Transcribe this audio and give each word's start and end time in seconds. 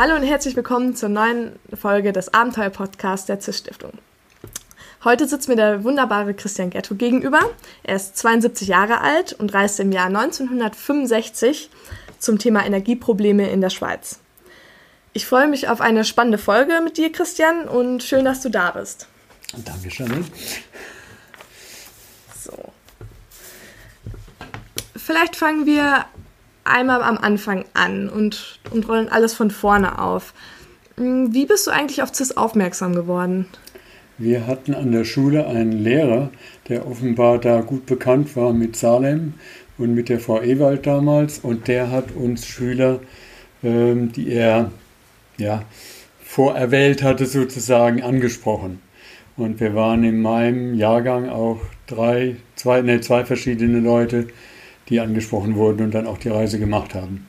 Hallo 0.00 0.14
und 0.16 0.22
herzlich 0.22 0.56
willkommen 0.56 0.96
zur 0.96 1.10
neuen 1.10 1.58
Folge 1.78 2.12
des 2.12 2.32
Abenteuer-Podcasts 2.32 3.26
der 3.26 3.38
ZIS 3.38 3.58
Stiftung. 3.58 3.92
Heute 5.04 5.28
sitzt 5.28 5.46
mir 5.46 5.56
der 5.56 5.84
wunderbare 5.84 6.32
Christian 6.32 6.70
Ghetto 6.70 6.94
gegenüber. 6.94 7.40
Er 7.82 7.96
ist 7.96 8.16
72 8.16 8.66
Jahre 8.66 9.02
alt 9.02 9.34
und 9.34 9.52
reiste 9.52 9.82
im 9.82 9.92
Jahr 9.92 10.06
1965 10.06 11.68
zum 12.18 12.38
Thema 12.38 12.64
Energieprobleme 12.64 13.50
in 13.50 13.60
der 13.60 13.68
Schweiz. 13.68 14.20
Ich 15.12 15.26
freue 15.26 15.48
mich 15.48 15.68
auf 15.68 15.82
eine 15.82 16.06
spannende 16.06 16.38
Folge 16.38 16.80
mit 16.82 16.96
dir, 16.96 17.12
Christian, 17.12 17.68
und 17.68 18.02
schön, 18.02 18.24
dass 18.24 18.40
du 18.40 18.48
da 18.48 18.70
bist. 18.70 19.06
Dankeschön. 19.66 20.24
So. 22.42 22.56
Vielleicht 24.96 25.36
fangen 25.36 25.66
wir 25.66 26.06
einmal 26.70 27.02
am 27.02 27.18
Anfang 27.18 27.64
an 27.74 28.08
und, 28.08 28.60
und 28.70 28.88
rollen 28.88 29.08
alles 29.08 29.34
von 29.34 29.50
vorne 29.50 29.98
auf. 29.98 30.32
Hm, 30.96 31.32
wie 31.32 31.46
bist 31.46 31.66
du 31.66 31.70
eigentlich 31.70 32.02
auf 32.02 32.14
CIS 32.14 32.36
aufmerksam 32.36 32.94
geworden? 32.94 33.46
Wir 34.18 34.46
hatten 34.46 34.74
an 34.74 34.92
der 34.92 35.04
Schule 35.04 35.46
einen 35.46 35.72
Lehrer, 35.72 36.30
der 36.68 36.86
offenbar 36.86 37.38
da 37.38 37.62
gut 37.62 37.86
bekannt 37.86 38.36
war 38.36 38.52
mit 38.52 38.76
Salem 38.76 39.34
und 39.78 39.94
mit 39.94 40.10
der 40.10 40.20
Frau 40.20 40.42
Ewald 40.42 40.86
damals. 40.86 41.38
Und 41.38 41.68
der 41.68 41.90
hat 41.90 42.12
uns 42.12 42.46
Schüler, 42.46 43.00
ähm, 43.62 44.12
die 44.12 44.30
er 44.30 44.70
ja, 45.38 45.64
vorerwählt 46.22 47.02
hatte, 47.02 47.24
sozusagen 47.24 48.02
angesprochen. 48.02 48.80
Und 49.38 49.58
wir 49.58 49.74
waren 49.74 50.04
in 50.04 50.20
meinem 50.20 50.74
Jahrgang 50.74 51.30
auch 51.30 51.60
drei, 51.86 52.36
zwei, 52.56 52.82
nee, 52.82 53.00
zwei 53.00 53.24
verschiedene 53.24 53.80
Leute, 53.80 54.28
die 54.90 55.00
angesprochen 55.00 55.56
wurden 55.56 55.84
und 55.84 55.94
dann 55.94 56.06
auch 56.06 56.18
die 56.18 56.28
Reise 56.28 56.58
gemacht 56.58 56.94
haben. 56.94 57.26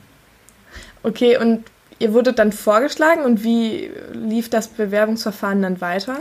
Okay, 1.02 1.36
und 1.38 1.64
ihr 1.98 2.12
wurdet 2.12 2.38
dann 2.38 2.52
vorgeschlagen 2.52 3.24
und 3.24 3.44
wie 3.44 3.90
lief 4.12 4.50
das 4.50 4.68
Bewerbungsverfahren 4.68 5.62
dann 5.62 5.80
weiter? 5.80 6.18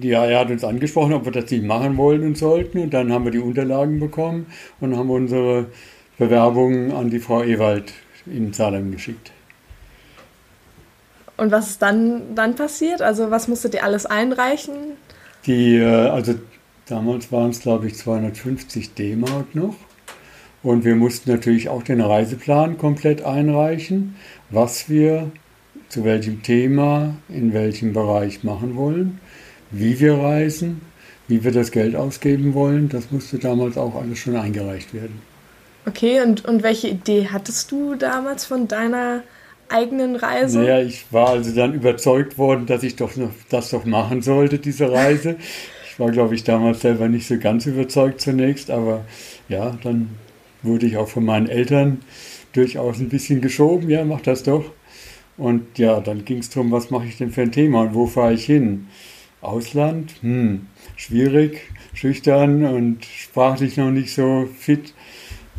Ja, 0.00 0.24
er 0.24 0.40
hat 0.40 0.50
uns 0.50 0.62
angesprochen, 0.62 1.12
ob 1.12 1.24
wir 1.24 1.32
das 1.32 1.50
nicht 1.50 1.64
machen 1.64 1.96
wollen 1.96 2.22
und 2.22 2.38
sollten. 2.38 2.78
Und 2.78 2.94
dann 2.94 3.12
haben 3.12 3.24
wir 3.24 3.32
die 3.32 3.40
Unterlagen 3.40 3.98
bekommen 3.98 4.46
und 4.80 4.96
haben 4.96 5.10
unsere 5.10 5.66
Bewerbungen 6.16 6.92
an 6.92 7.10
die 7.10 7.18
Frau 7.18 7.42
Ewald 7.42 7.92
in 8.26 8.52
Salem 8.52 8.92
geschickt. 8.92 9.32
Und 11.36 11.50
was 11.50 11.70
ist 11.70 11.82
dann, 11.82 12.34
dann 12.34 12.54
passiert? 12.54 13.02
Also 13.02 13.30
was 13.30 13.48
musstet 13.48 13.74
ihr 13.74 13.82
alles 13.82 14.06
einreichen? 14.06 14.74
Die, 15.46 15.76
äh, 15.76 16.08
also 16.08 16.34
damals 16.86 17.32
waren 17.32 17.50
es, 17.50 17.60
glaube 17.60 17.86
ich, 17.86 17.96
250 17.96 18.94
D-Mark 18.94 19.54
noch. 19.54 19.74
Und 20.62 20.84
wir 20.84 20.94
mussten 20.94 21.30
natürlich 21.30 21.68
auch 21.68 21.82
den 21.82 22.00
Reiseplan 22.00 22.76
komplett 22.76 23.22
einreichen, 23.22 24.16
was 24.50 24.88
wir 24.88 25.30
zu 25.88 26.04
welchem 26.04 26.42
Thema, 26.42 27.16
in 27.28 27.52
welchem 27.52 27.92
Bereich 27.92 28.44
machen 28.44 28.76
wollen, 28.76 29.20
wie 29.70 29.98
wir 30.00 30.18
reisen, 30.18 30.82
wie 31.28 31.42
wir 31.44 31.52
das 31.52 31.70
Geld 31.72 31.96
ausgeben 31.96 32.54
wollen. 32.54 32.88
Das 32.88 33.10
musste 33.10 33.38
damals 33.38 33.78
auch 33.78 33.94
alles 33.94 34.18
schon 34.18 34.36
eingereicht 34.36 34.92
werden. 34.94 35.20
Okay, 35.86 36.20
und, 36.20 36.44
und 36.44 36.62
welche 36.62 36.88
Idee 36.88 37.28
hattest 37.32 37.72
du 37.72 37.94
damals 37.94 38.44
von 38.44 38.68
deiner 38.68 39.22
eigenen 39.68 40.16
Reise? 40.16 40.60
Naja, 40.60 40.82
ich 40.82 41.06
war 41.10 41.30
also 41.30 41.54
dann 41.54 41.74
überzeugt 41.74 42.36
worden, 42.36 42.66
dass 42.66 42.82
ich 42.82 42.96
doch 42.96 43.16
noch, 43.16 43.30
das 43.48 43.70
doch 43.70 43.84
machen 43.84 44.22
sollte, 44.22 44.58
diese 44.58 44.90
Reise. 44.90 45.36
Ich 45.92 45.98
war, 45.98 46.12
glaube 46.12 46.34
ich, 46.34 46.44
damals 46.44 46.80
selber 46.80 47.08
nicht 47.08 47.26
so 47.26 47.36
ganz 47.36 47.66
überzeugt 47.66 48.22
zunächst, 48.22 48.70
aber 48.70 49.04
ja, 49.50 49.76
dann 49.82 50.08
wurde 50.62 50.86
ich 50.86 50.96
auch 50.96 51.08
von 51.08 51.24
meinen 51.24 51.48
Eltern 51.48 51.98
durchaus 52.52 52.98
ein 52.98 53.08
bisschen 53.08 53.40
geschoben, 53.40 53.88
ja, 53.88 54.04
mach 54.04 54.20
das 54.20 54.42
doch. 54.42 54.64
Und 55.36 55.78
ja, 55.78 56.00
dann 56.00 56.24
ging 56.24 56.38
es 56.38 56.50
darum, 56.50 56.70
was 56.70 56.90
mache 56.90 57.06
ich 57.06 57.16
denn 57.16 57.30
für 57.30 57.42
ein 57.42 57.52
Thema 57.52 57.82
und 57.82 57.94
wo 57.94 58.06
fahre 58.06 58.34
ich 58.34 58.44
hin? 58.44 58.88
Ausland? 59.40 60.12
Hm, 60.20 60.66
schwierig, 60.96 61.62
schüchtern 61.94 62.64
und 62.64 63.04
sprachlich 63.04 63.76
noch 63.76 63.90
nicht 63.90 64.12
so 64.12 64.48
fit. 64.58 64.92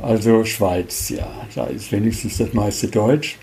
Also 0.02 0.46
Schweiz, 0.46 1.10
ja, 1.10 1.28
da 1.56 1.66
ist 1.66 1.92
wenigstens 1.92 2.38
das 2.38 2.54
meiste 2.54 2.88
Deutsch. 2.88 3.38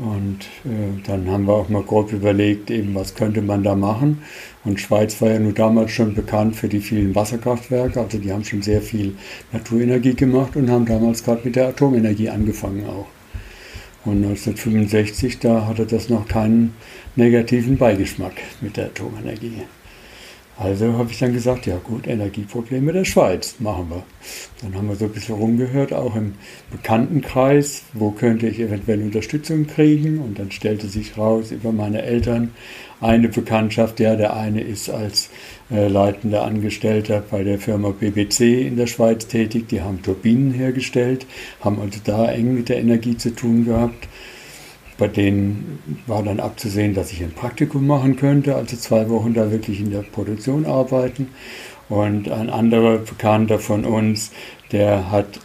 Und 0.00 0.46
äh, 0.64 0.98
dann 1.06 1.30
haben 1.30 1.46
wir 1.46 1.52
auch 1.52 1.68
mal 1.68 1.82
grob 1.82 2.10
überlegt, 2.12 2.70
eben 2.70 2.94
was 2.94 3.14
könnte 3.14 3.42
man 3.42 3.62
da 3.62 3.74
machen. 3.74 4.22
Und 4.64 4.80
Schweiz 4.80 5.20
war 5.20 5.30
ja 5.30 5.38
nun 5.38 5.54
damals 5.54 5.90
schon 5.90 6.14
bekannt 6.14 6.56
für 6.56 6.68
die 6.68 6.80
vielen 6.80 7.14
Wasserkraftwerke, 7.14 8.00
also 8.00 8.16
die 8.16 8.32
haben 8.32 8.44
schon 8.44 8.62
sehr 8.62 8.80
viel 8.80 9.14
Naturenergie 9.52 10.14
gemacht 10.14 10.56
und 10.56 10.70
haben 10.70 10.86
damals 10.86 11.22
gerade 11.22 11.42
mit 11.44 11.56
der 11.56 11.68
Atomenergie 11.68 12.30
angefangen 12.30 12.86
auch. 12.86 13.08
Und 14.06 14.24
1965, 14.24 15.38
da 15.40 15.66
hatte 15.66 15.84
das 15.84 16.08
noch 16.08 16.26
keinen 16.26 16.74
negativen 17.16 17.76
Beigeschmack 17.76 18.32
mit 18.62 18.78
der 18.78 18.86
Atomenergie. 18.86 19.64
Also 20.60 20.92
habe 20.98 21.10
ich 21.10 21.18
dann 21.18 21.32
gesagt, 21.32 21.64
ja 21.64 21.78
gut, 21.78 22.06
Energieprobleme 22.06 22.92
der 22.92 23.06
Schweiz, 23.06 23.54
machen 23.60 23.86
wir. 23.88 24.02
Dann 24.60 24.74
haben 24.74 24.88
wir 24.88 24.94
so 24.94 25.06
ein 25.06 25.12
bisschen 25.12 25.36
rumgehört, 25.36 25.94
auch 25.94 26.14
im 26.14 26.34
Bekanntenkreis, 26.70 27.84
wo 27.94 28.10
könnte 28.10 28.46
ich 28.46 28.60
eventuell 28.60 29.00
Unterstützung 29.00 29.66
kriegen. 29.66 30.18
Und 30.18 30.38
dann 30.38 30.50
stellte 30.50 30.86
sich 30.88 31.16
raus 31.16 31.50
über 31.50 31.72
meine 31.72 32.02
Eltern 32.02 32.50
eine 33.00 33.30
Bekanntschaft, 33.30 34.00
ja, 34.00 34.16
der 34.16 34.36
eine 34.36 34.60
ist 34.60 34.90
als 34.90 35.30
äh, 35.70 35.88
leitender 35.88 36.44
Angestellter 36.44 37.22
bei 37.30 37.42
der 37.42 37.58
Firma 37.58 37.94
BBC 37.98 38.66
in 38.66 38.76
der 38.76 38.86
Schweiz 38.86 39.26
tätig, 39.28 39.68
die 39.68 39.80
haben 39.80 40.02
Turbinen 40.02 40.52
hergestellt, 40.52 41.24
haben 41.62 41.80
also 41.80 42.00
da 42.04 42.30
eng 42.30 42.52
mit 42.52 42.68
der 42.68 42.80
Energie 42.80 43.16
zu 43.16 43.34
tun 43.34 43.64
gehabt. 43.64 44.09
Bei 45.00 45.08
denen 45.08 45.78
war 46.06 46.22
dann 46.22 46.40
abzusehen, 46.40 46.92
dass 46.92 47.10
ich 47.10 47.22
ein 47.22 47.32
Praktikum 47.32 47.86
machen 47.86 48.16
könnte, 48.16 48.54
also 48.54 48.76
zwei 48.76 49.08
Wochen 49.08 49.32
da 49.32 49.50
wirklich 49.50 49.80
in 49.80 49.90
der 49.90 50.02
Produktion 50.02 50.66
arbeiten. 50.66 51.28
Und 51.88 52.30
ein 52.30 52.50
anderer 52.50 52.98
Bekannter 52.98 53.58
von 53.58 53.86
uns, 53.86 54.30
der 54.72 55.10
hat 55.10 55.40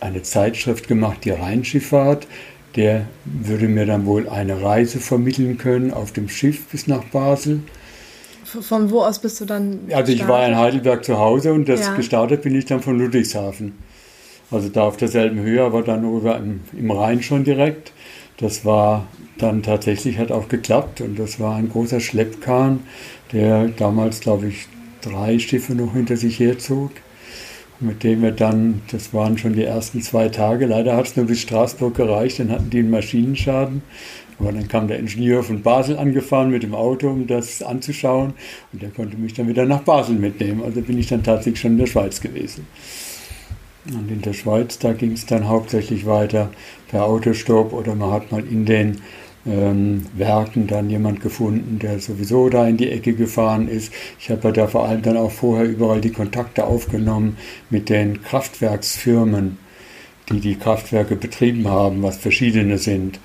eine 0.00 0.22
Zeitschrift 0.22 0.88
gemacht, 0.88 1.24
die 1.24 1.30
Rheinschifffahrt. 1.30 2.26
Der 2.74 3.06
würde 3.24 3.68
mir 3.68 3.86
dann 3.86 4.04
wohl 4.04 4.28
eine 4.28 4.60
Reise 4.60 4.98
vermitteln 4.98 5.56
können 5.56 5.92
auf 5.92 6.10
dem 6.10 6.28
Schiff 6.28 6.66
bis 6.66 6.88
nach 6.88 7.04
Basel. 7.04 7.60
Von 8.44 8.90
wo 8.90 9.02
aus 9.02 9.20
bist 9.20 9.40
du 9.40 9.44
dann? 9.44 9.78
Also 9.92 10.12
ich 10.12 10.26
war 10.26 10.44
in 10.48 10.56
Heidelberg 10.56 11.04
zu 11.04 11.18
Hause 11.18 11.52
und 11.52 11.68
das 11.68 11.82
ja. 11.82 11.94
gestartet 11.94 12.42
bin 12.42 12.56
ich 12.56 12.64
dann 12.64 12.80
von 12.80 12.98
Ludwigshafen. 12.98 13.78
Also 14.50 14.68
da 14.68 14.82
auf 14.82 14.96
derselben 14.96 15.38
Höhe, 15.38 15.62
aber 15.62 15.82
dann 15.82 16.02
über 16.02 16.36
im, 16.36 16.62
im 16.76 16.90
Rhein 16.90 17.22
schon 17.22 17.44
direkt. 17.44 17.92
Das 18.40 18.64
war 18.64 19.06
dann 19.38 19.62
tatsächlich, 19.62 20.18
hat 20.18 20.32
auch 20.32 20.48
geklappt 20.48 21.00
und 21.00 21.18
das 21.18 21.38
war 21.38 21.56
ein 21.56 21.68
großer 21.68 22.00
Schleppkahn, 22.00 22.80
der 23.32 23.68
damals, 23.68 24.20
glaube 24.20 24.48
ich, 24.48 24.66
drei 25.02 25.38
Schiffe 25.38 25.74
noch 25.74 25.92
hinter 25.92 26.16
sich 26.16 26.40
herzog. 26.40 26.90
Mit 27.82 28.02
dem 28.02 28.22
wir 28.22 28.32
dann, 28.32 28.82
das 28.90 29.14
waren 29.14 29.38
schon 29.38 29.54
die 29.54 29.64
ersten 29.64 30.02
zwei 30.02 30.28
Tage, 30.28 30.66
leider 30.66 30.96
hat 30.96 31.06
es 31.06 31.16
nur 31.16 31.26
bis 31.26 31.40
Straßburg 31.40 31.94
gereicht, 31.94 32.38
dann 32.38 32.50
hatten 32.50 32.68
die 32.68 32.80
einen 32.80 32.90
Maschinenschaden. 32.90 33.82
Aber 34.38 34.52
dann 34.52 34.68
kam 34.68 34.88
der 34.88 34.98
Ingenieur 34.98 35.42
von 35.42 35.62
Basel 35.62 35.98
angefahren 35.98 36.50
mit 36.50 36.62
dem 36.62 36.74
Auto, 36.74 37.08
um 37.10 37.26
das 37.26 37.62
anzuschauen. 37.62 38.32
Und 38.72 38.82
der 38.82 38.88
konnte 38.88 39.18
mich 39.18 39.34
dann 39.34 39.48
wieder 39.48 39.66
nach 39.66 39.80
Basel 39.80 40.16
mitnehmen. 40.16 40.62
Also 40.64 40.80
bin 40.80 40.98
ich 40.98 41.08
dann 41.08 41.22
tatsächlich 41.22 41.60
schon 41.60 41.72
in 41.72 41.78
der 41.78 41.86
Schweiz 41.86 42.20
gewesen. 42.22 42.66
Und 43.94 44.10
in 44.10 44.22
der 44.22 44.32
Schweiz, 44.32 44.78
da 44.78 44.92
ging 44.92 45.12
es 45.12 45.26
dann 45.26 45.48
hauptsächlich 45.48 46.06
weiter 46.06 46.50
per 46.88 47.04
Autostopp 47.04 47.72
oder 47.72 47.94
man 47.94 48.12
hat 48.12 48.32
mal 48.32 48.44
in 48.44 48.64
den 48.64 48.98
ähm, 49.46 50.06
Werken 50.14 50.66
dann 50.66 50.90
jemand 50.90 51.20
gefunden, 51.20 51.78
der 51.78 51.98
sowieso 51.98 52.48
da 52.48 52.68
in 52.68 52.76
die 52.76 52.90
Ecke 52.90 53.14
gefahren 53.14 53.68
ist. 53.68 53.92
Ich 54.18 54.30
habe 54.30 54.48
ja 54.48 54.52
da 54.52 54.66
vor 54.66 54.86
allem 54.86 55.02
dann 55.02 55.16
auch 55.16 55.30
vorher 55.30 55.66
überall 55.66 56.00
die 56.00 56.12
Kontakte 56.12 56.64
aufgenommen 56.64 57.36
mit 57.70 57.88
den 57.88 58.22
Kraftwerksfirmen, 58.22 59.58
die 60.30 60.40
die 60.40 60.56
Kraftwerke 60.56 61.16
betrieben 61.16 61.68
haben, 61.68 62.02
was 62.02 62.18
verschiedene 62.18 62.78
sind, 62.78 63.18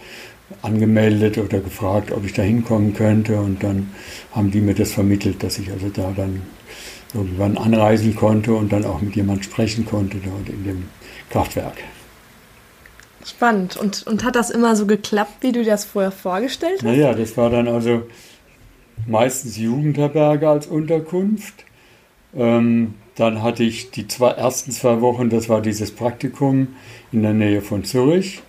angemeldet 0.61 1.37
oder 1.37 1.59
gefragt, 1.59 2.11
ob 2.11 2.25
ich 2.25 2.33
da 2.33 2.43
hinkommen 2.43 2.93
könnte 2.93 3.39
und 3.39 3.63
dann 3.63 3.91
haben 4.31 4.51
die 4.51 4.61
mir 4.61 4.75
das 4.75 4.91
vermittelt, 4.91 5.43
dass 5.43 5.59
ich 5.59 5.71
also 5.71 5.89
da 5.89 6.13
dann 6.15 6.41
irgendwann 7.13 7.57
anreisen 7.57 8.15
konnte 8.15 8.53
und 8.53 8.71
dann 8.71 8.85
auch 8.85 9.01
mit 9.01 9.15
jemand 9.15 9.45
sprechen 9.45 9.85
konnte 9.85 10.17
dort 10.17 10.49
in 10.49 10.63
dem 10.63 10.85
Kraftwerk. 11.29 11.77
Spannend. 13.25 13.77
Und, 13.77 14.05
und 14.05 14.23
hat 14.23 14.35
das 14.35 14.51
immer 14.51 14.75
so 14.75 14.85
geklappt, 14.85 15.37
wie 15.41 15.51
du 15.51 15.63
dir 15.63 15.71
das 15.71 15.85
vorher 15.85 16.11
vorgestellt 16.11 16.75
hast? 16.75 16.83
Naja, 16.83 17.13
das 17.13 17.35
war 17.37 17.49
dann 17.49 17.67
also 17.67 18.03
meistens 19.07 19.57
Jugendherberge 19.57 20.47
als 20.47 20.67
Unterkunft. 20.67 21.65
Ähm, 22.35 22.95
dann 23.15 23.41
hatte 23.41 23.63
ich 23.63 23.91
die 23.91 24.07
zwei, 24.07 24.31
ersten 24.31 24.71
zwei 24.71 25.01
Wochen, 25.01 25.29
das 25.29 25.49
war 25.49 25.61
dieses 25.61 25.91
Praktikum 25.91 26.75
in 27.11 27.23
der 27.23 27.33
Nähe 27.33 27.61
von 27.61 27.83
Zürich. 27.83 28.41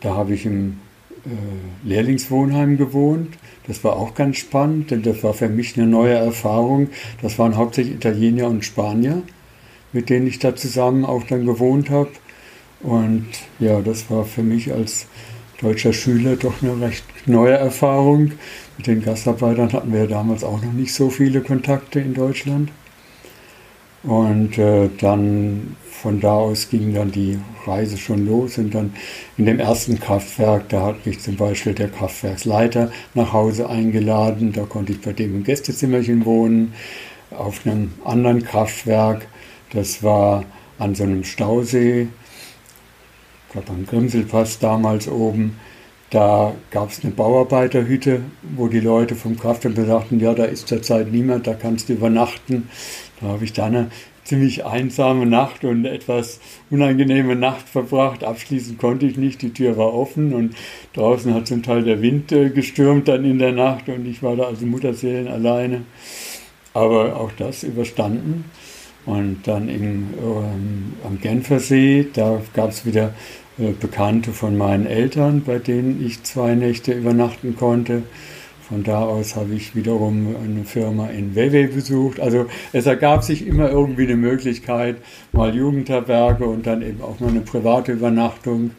Da 0.00 0.14
habe 0.14 0.34
ich 0.34 0.44
im 0.44 0.80
äh, 1.28 1.88
Lehrlingswohnheim 1.88 2.76
gewohnt. 2.76 3.36
Das 3.66 3.84
war 3.84 3.96
auch 3.96 4.14
ganz 4.14 4.38
spannend, 4.38 4.90
denn 4.90 5.02
das 5.02 5.22
war 5.22 5.34
für 5.34 5.48
mich 5.48 5.76
eine 5.76 5.86
neue 5.86 6.14
Erfahrung. 6.14 6.88
Das 7.22 7.38
waren 7.38 7.56
hauptsächlich 7.56 7.96
Italiener 7.96 8.48
und 8.48 8.64
Spanier, 8.64 9.22
mit 9.92 10.08
denen 10.08 10.26
ich 10.26 10.38
da 10.38 10.56
zusammen 10.56 11.04
auch 11.04 11.24
dann 11.24 11.44
gewohnt 11.44 11.90
habe. 11.90 12.10
Und 12.80 13.26
ja, 13.58 13.80
das 13.80 14.10
war 14.10 14.24
für 14.24 14.42
mich 14.42 14.72
als 14.72 15.06
deutscher 15.60 15.92
Schüler 15.92 16.36
doch 16.36 16.62
eine 16.62 16.80
recht 16.80 17.04
neue 17.26 17.54
Erfahrung. 17.54 18.32
Mit 18.76 18.86
den 18.86 19.02
Gastarbeitern 19.02 19.72
hatten 19.72 19.92
wir 19.92 20.06
damals 20.06 20.44
auch 20.44 20.62
noch 20.62 20.72
nicht 20.72 20.94
so 20.94 21.10
viele 21.10 21.40
Kontakte 21.40 22.00
in 22.00 22.14
Deutschland. 22.14 22.70
Und 24.02 24.58
äh, 24.58 24.88
dann 25.00 25.76
von 26.00 26.20
da 26.20 26.32
aus 26.32 26.70
ging 26.70 26.94
dann 26.94 27.10
die 27.10 27.38
Reise 27.66 27.98
schon 27.98 28.26
los 28.26 28.56
und 28.58 28.74
dann 28.74 28.94
in 29.36 29.46
dem 29.46 29.58
ersten 29.58 29.98
Kraftwerk, 29.98 30.68
da 30.68 30.86
hat 30.86 31.04
mich 31.04 31.20
zum 31.20 31.36
Beispiel 31.36 31.74
der 31.74 31.88
Kraftwerksleiter 31.88 32.92
nach 33.14 33.32
Hause 33.32 33.68
eingeladen, 33.68 34.52
da 34.52 34.62
konnte 34.62 34.92
ich 34.92 35.00
bei 35.00 35.12
dem 35.12 35.36
im 35.36 35.44
Gästezimmerchen 35.44 36.24
wohnen, 36.24 36.72
auf 37.30 37.66
einem 37.66 37.92
anderen 38.04 38.44
Kraftwerk, 38.44 39.26
das 39.72 40.02
war 40.02 40.44
an 40.78 40.94
so 40.94 41.02
einem 41.02 41.24
Stausee, 41.24 42.08
ich 43.46 43.52
glaube 43.52 43.70
am 43.70 43.84
Grimselpass 43.84 44.60
damals 44.60 45.08
oben, 45.08 45.58
da 46.10 46.54
gab 46.70 46.90
es 46.90 47.02
eine 47.02 47.12
Bauarbeiterhütte, 47.12 48.22
wo 48.56 48.68
die 48.68 48.80
Leute 48.80 49.14
vom 49.14 49.38
Kraftwerk 49.38 49.74
sagten, 49.76 50.20
ja, 50.20 50.32
da 50.32 50.44
ist 50.44 50.68
zurzeit 50.68 51.12
niemand, 51.12 51.46
da 51.46 51.52
kannst 51.52 51.88
du 51.88 51.94
übernachten. 51.94 52.70
Da 53.20 53.28
habe 53.28 53.44
ich 53.44 53.52
dann 53.52 53.74
eine 53.74 53.90
ziemlich 54.24 54.66
einsame 54.66 55.24
Nacht 55.24 55.64
und 55.64 55.86
etwas 55.86 56.38
unangenehme 56.70 57.34
Nacht 57.34 57.68
verbracht. 57.68 58.24
Abschließen 58.24 58.76
konnte 58.76 59.06
ich 59.06 59.16
nicht, 59.16 59.40
die 59.40 59.54
Tür 59.54 59.78
war 59.78 59.94
offen 59.94 60.34
und 60.34 60.54
draußen 60.92 61.32
hat 61.32 61.46
zum 61.46 61.62
Teil 61.62 61.82
der 61.82 62.02
Wind 62.02 62.30
äh, 62.32 62.50
gestürmt 62.50 63.08
dann 63.08 63.24
in 63.24 63.38
der 63.38 63.52
Nacht 63.52 63.88
und 63.88 64.06
ich 64.06 64.22
war 64.22 64.36
da 64.36 64.44
also 64.44 64.66
Mutterseelen 64.66 65.28
alleine. 65.28 65.82
Aber 66.74 67.16
auch 67.16 67.32
das 67.38 67.62
überstanden. 67.62 68.44
Und 69.06 69.48
dann 69.48 69.70
im, 69.70 70.08
ähm, 70.22 70.92
am 71.02 71.18
Genfersee, 71.18 72.06
da 72.12 72.42
gab 72.52 72.70
es 72.70 72.84
wieder 72.84 73.14
äh, 73.58 73.72
Bekannte 73.72 74.32
von 74.32 74.58
meinen 74.58 74.84
Eltern, 74.84 75.42
bei 75.44 75.58
denen 75.58 76.04
ich 76.04 76.22
zwei 76.24 76.54
Nächte 76.54 76.92
übernachten 76.92 77.56
konnte. 77.56 78.02
Von 78.68 78.84
da 78.84 79.00
aus 79.00 79.34
habe 79.34 79.54
ich 79.54 79.74
wiederum 79.74 80.36
eine 80.44 80.64
Firma 80.64 81.08
in 81.08 81.34
Wewe 81.34 81.68
besucht. 81.68 82.20
Also 82.20 82.46
es 82.74 82.84
ergab 82.84 83.24
sich 83.24 83.46
immer 83.46 83.70
irgendwie 83.70 84.02
eine 84.02 84.16
Möglichkeit, 84.16 84.96
mal 85.32 85.54
Jugendherberge 85.54 86.44
und 86.44 86.66
dann 86.66 86.82
eben 86.82 87.00
auch 87.00 87.18
mal 87.18 87.30
eine 87.30 87.40
private 87.40 87.92
Übernachtung 87.92 88.72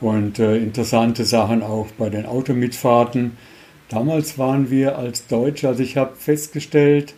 und 0.00 0.38
äh, 0.38 0.56
interessante 0.58 1.24
Sachen 1.24 1.64
auch 1.64 1.88
bei 1.98 2.10
den 2.10 2.26
Automitfahrten. 2.26 3.32
Damals 3.88 4.38
waren 4.38 4.70
wir 4.70 4.98
als 4.98 5.26
Deutsche, 5.26 5.66
also 5.66 5.82
ich 5.82 5.96
habe 5.96 6.14
festgestellt, 6.14 7.14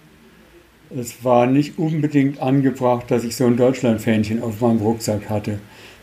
es 0.89 1.23
war 1.23 1.47
nicht 1.47 1.79
unbedingt 1.79 2.41
angebracht, 2.41 3.11
dass 3.11 3.25
ich 3.25 3.37
so 3.37 3.45
ein 3.45 3.57
Deutschlandfähnchen 3.57 4.43
auf 4.43 4.61
meinem 4.63 4.79
Rucksack 4.79 5.29
hatte. 5.29 5.59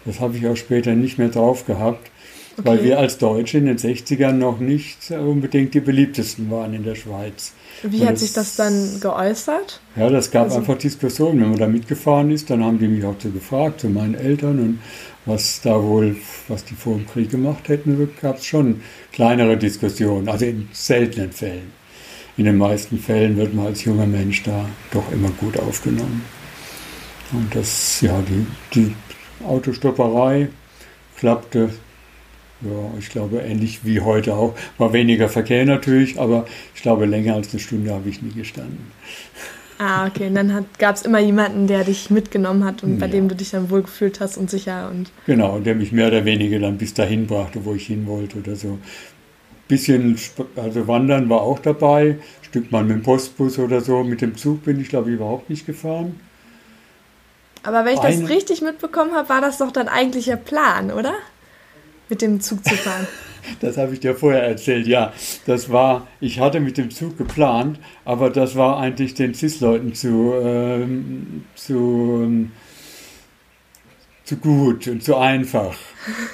Das 0.05 0.19
habe 0.19 0.37
ich 0.37 0.45
auch 0.45 0.57
später 0.57 0.93
nicht 0.93 1.17
mehr 1.17 1.29
drauf 1.29 1.65
gehabt. 1.65 2.11
Okay. 2.55 2.67
Weil 2.67 2.83
wir 2.83 2.99
als 2.99 3.17
Deutsche 3.17 3.57
in 3.57 3.65
den 3.65 3.77
60ern 3.77 4.33
noch 4.33 4.59
nicht 4.59 5.09
unbedingt 5.09 5.73
die 5.73 5.79
beliebtesten 5.79 6.51
waren 6.51 6.75
in 6.75 6.83
der 6.83 6.93
Schweiz. 6.93 7.53
Wie 7.81 8.01
und 8.01 8.05
hat 8.05 8.13
das, 8.13 8.21
sich 8.21 8.33
das 8.33 8.55
dann 8.55 8.99
geäußert? 9.01 9.81
Ja, 9.95 10.09
das 10.09 10.29
gab 10.29 10.45
also, 10.45 10.57
einfach 10.57 10.77
Diskussionen. 10.77 11.41
Wenn 11.41 11.49
man 11.49 11.59
da 11.59 11.67
mitgefahren 11.67 12.29
ist, 12.29 12.51
dann 12.51 12.63
haben 12.63 12.77
die 12.77 12.87
mich 12.87 13.03
auch 13.05 13.15
so 13.17 13.29
gefragt, 13.29 13.81
zu 13.81 13.89
meinen 13.89 14.13
Eltern 14.13 14.59
und 14.59 14.79
was 15.25 15.61
da 15.61 15.81
wohl, 15.81 16.15
was 16.47 16.63
die 16.65 16.75
vor 16.75 16.95
dem 16.95 17.07
Krieg 17.07 17.31
gemacht 17.31 17.69
hätten, 17.69 18.09
gab 18.21 18.37
es 18.37 18.45
schon 18.45 18.81
kleinere 19.13 19.57
Diskussionen, 19.57 20.27
also 20.27 20.45
in 20.45 20.67
seltenen 20.73 21.31
Fällen. 21.31 21.71
In 22.35 22.45
den 22.45 22.57
meisten 22.57 22.99
Fällen 22.99 23.37
wird 23.37 23.53
man 23.53 23.67
als 23.67 23.83
junger 23.83 24.07
Mensch 24.07 24.43
da 24.43 24.65
doch 24.91 25.11
immer 25.11 25.29
gut 25.39 25.57
aufgenommen. 25.57 26.23
Und 27.31 27.55
das, 27.55 28.01
ja, 28.01 28.21
die, 28.21 28.45
die 28.73 28.95
Autostopperei 29.45 30.49
klappte 31.17 31.69
ja, 32.63 32.97
ich 32.99 33.09
glaube, 33.09 33.39
ähnlich 33.39 33.81
wie 33.83 34.01
heute 34.01 34.35
auch. 34.35 34.55
War 34.77 34.93
weniger 34.93 35.29
Verkehr 35.29 35.65
natürlich, 35.65 36.19
aber 36.19 36.45
ich 36.75 36.81
glaube, 36.81 37.05
länger 37.05 37.35
als 37.35 37.51
eine 37.51 37.59
Stunde 37.59 37.93
habe 37.93 38.09
ich 38.09 38.21
nie 38.21 38.33
gestanden. 38.33 38.91
Ah, 39.79 40.07
okay. 40.07 40.27
Und 40.27 40.35
dann 40.35 40.65
gab 40.77 40.95
es 40.95 41.01
immer 41.01 41.19
jemanden, 41.19 41.67
der 41.67 41.83
dich 41.83 42.09
mitgenommen 42.09 42.63
hat 42.63 42.83
und 42.83 42.99
bei 42.99 43.07
ja. 43.07 43.11
dem 43.11 43.27
du 43.27 43.35
dich 43.35 43.51
dann 43.51 43.69
wohlgefühlt 43.69 44.19
hast 44.19 44.37
und 44.37 44.49
sicher. 44.49 44.89
und 44.89 45.11
Genau, 45.25 45.55
und 45.55 45.65
der 45.65 45.75
mich 45.75 45.91
mehr 45.91 46.07
oder 46.07 46.25
weniger 46.25 46.59
dann 46.59 46.77
bis 46.77 46.93
dahin 46.93 47.27
brachte, 47.27 47.65
wo 47.65 47.73
ich 47.73 47.87
hin 47.87 48.05
wollte 48.07 48.37
oder 48.37 48.55
so. 48.55 48.77
Bisschen, 49.67 50.17
also 50.55 50.87
Wandern 50.87 51.29
war 51.29 51.41
auch 51.41 51.59
dabei, 51.59 52.17
Stück 52.41 52.71
mal 52.71 52.83
mit 52.83 52.97
dem 52.97 53.03
Postbus 53.03 53.57
oder 53.57 53.81
so. 53.81 54.03
Mit 54.03 54.21
dem 54.21 54.35
Zug 54.37 54.63
bin 54.63 54.79
ich, 54.79 54.89
glaube 54.89 55.09
ich, 55.09 55.15
überhaupt 55.15 55.49
nicht 55.49 55.65
gefahren. 55.65 56.19
Aber 57.63 57.85
wenn 57.85 57.95
ich 57.95 57.99
das 57.99 58.29
richtig 58.29 58.61
mitbekommen 58.61 59.13
habe, 59.13 59.29
war 59.29 59.41
das 59.41 59.57
doch 59.57 59.71
dein 59.71 59.87
eigentlicher 59.87 60.35
Plan, 60.35 60.91
oder? 60.91 61.13
Mit 62.09 62.21
dem 62.21 62.39
Zug 62.41 62.63
zu 62.63 62.75
fahren. 62.75 63.07
Das 63.59 63.77
habe 63.77 63.93
ich 63.93 63.99
dir 63.99 64.15
vorher 64.15 64.43
erzählt, 64.43 64.87
ja. 64.87 65.11
Das 65.45 65.69
war, 65.69 66.07
ich 66.21 66.39
hatte 66.39 66.61
mit 66.61 66.77
dem 66.77 66.91
Zug 66.91 67.17
geplant, 67.17 67.77
aber 68.05 68.29
das 68.29 68.55
war 68.55 68.79
eigentlich 68.79 69.15
den 69.15 69.33
CIS-Leuten 69.33 69.93
zu, 69.93 70.33
ähm, 70.41 71.43
zu, 71.53 72.21
ähm, 72.23 72.51
zu 74.23 74.37
gut 74.37 74.87
und 74.87 75.03
zu 75.03 75.17
einfach. 75.17 75.75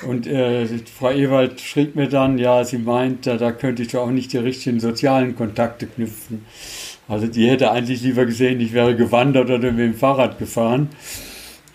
Und 0.08 0.28
äh, 0.28 0.68
Frau 0.98 1.12
Ewald 1.12 1.60
schrieb 1.62 1.96
mir 1.96 2.08
dann, 2.08 2.38
ja, 2.38 2.64
sie 2.64 2.78
meint, 2.78 3.26
da, 3.26 3.38
da 3.38 3.52
könnte 3.52 3.82
ich 3.82 3.90
doch 3.90 4.02
auch 4.02 4.12
nicht 4.12 4.32
die 4.34 4.38
richtigen 4.38 4.80
sozialen 4.80 5.36
Kontakte 5.36 5.88
knüpfen. 5.88 6.46
Also 7.08 7.26
die 7.26 7.50
hätte 7.50 7.72
eigentlich 7.72 8.04
lieber 8.04 8.26
gesehen, 8.26 8.62
ich 8.62 8.74
wäre 8.74 8.96
gewandert 8.96 9.50
oder 9.50 9.72
mit 9.72 9.80
dem 9.80 9.96
Fahrrad 9.96 10.38
gefahren. 10.38 10.90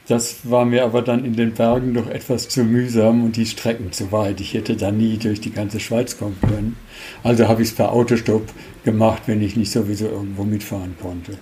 Das 0.07 0.51
war 0.51 0.67
mir 0.67 0.85
aber 0.85 1.01
dann 1.01 1.25
in 1.25 1.35
den 1.35 1.55
Bergen 1.55 1.95
doch 1.95 2.09
etwas 2.09 2.49
zu 2.49 2.63
mühsam 2.63 3.25
und 3.25 3.37
die 3.37 3.47
Strecken 3.47 3.91
zu 3.91 4.13
weit. 4.13 4.41
Ich 4.41 4.53
hätte 4.53 4.77
da 4.77 4.91
nie 4.91 5.17
durch 5.17 5.41
die 5.41 5.53
ganze 5.53 5.81
Schweiz 5.81 6.19
kommen 6.19 6.37
können. 6.43 6.77
Also 7.23 7.49
habe 7.49 7.63
ich 7.63 7.69
es 7.69 7.75
per 7.75 7.91
Autostopp 7.91 8.47
gemacht, 8.85 9.23
wenn 9.27 9.41
ich 9.41 9.57
nicht 9.57 9.73
sowieso 9.73 10.07
irgendwo 10.07 10.45
mitfahren 10.45 10.95
konnte. 11.01 11.39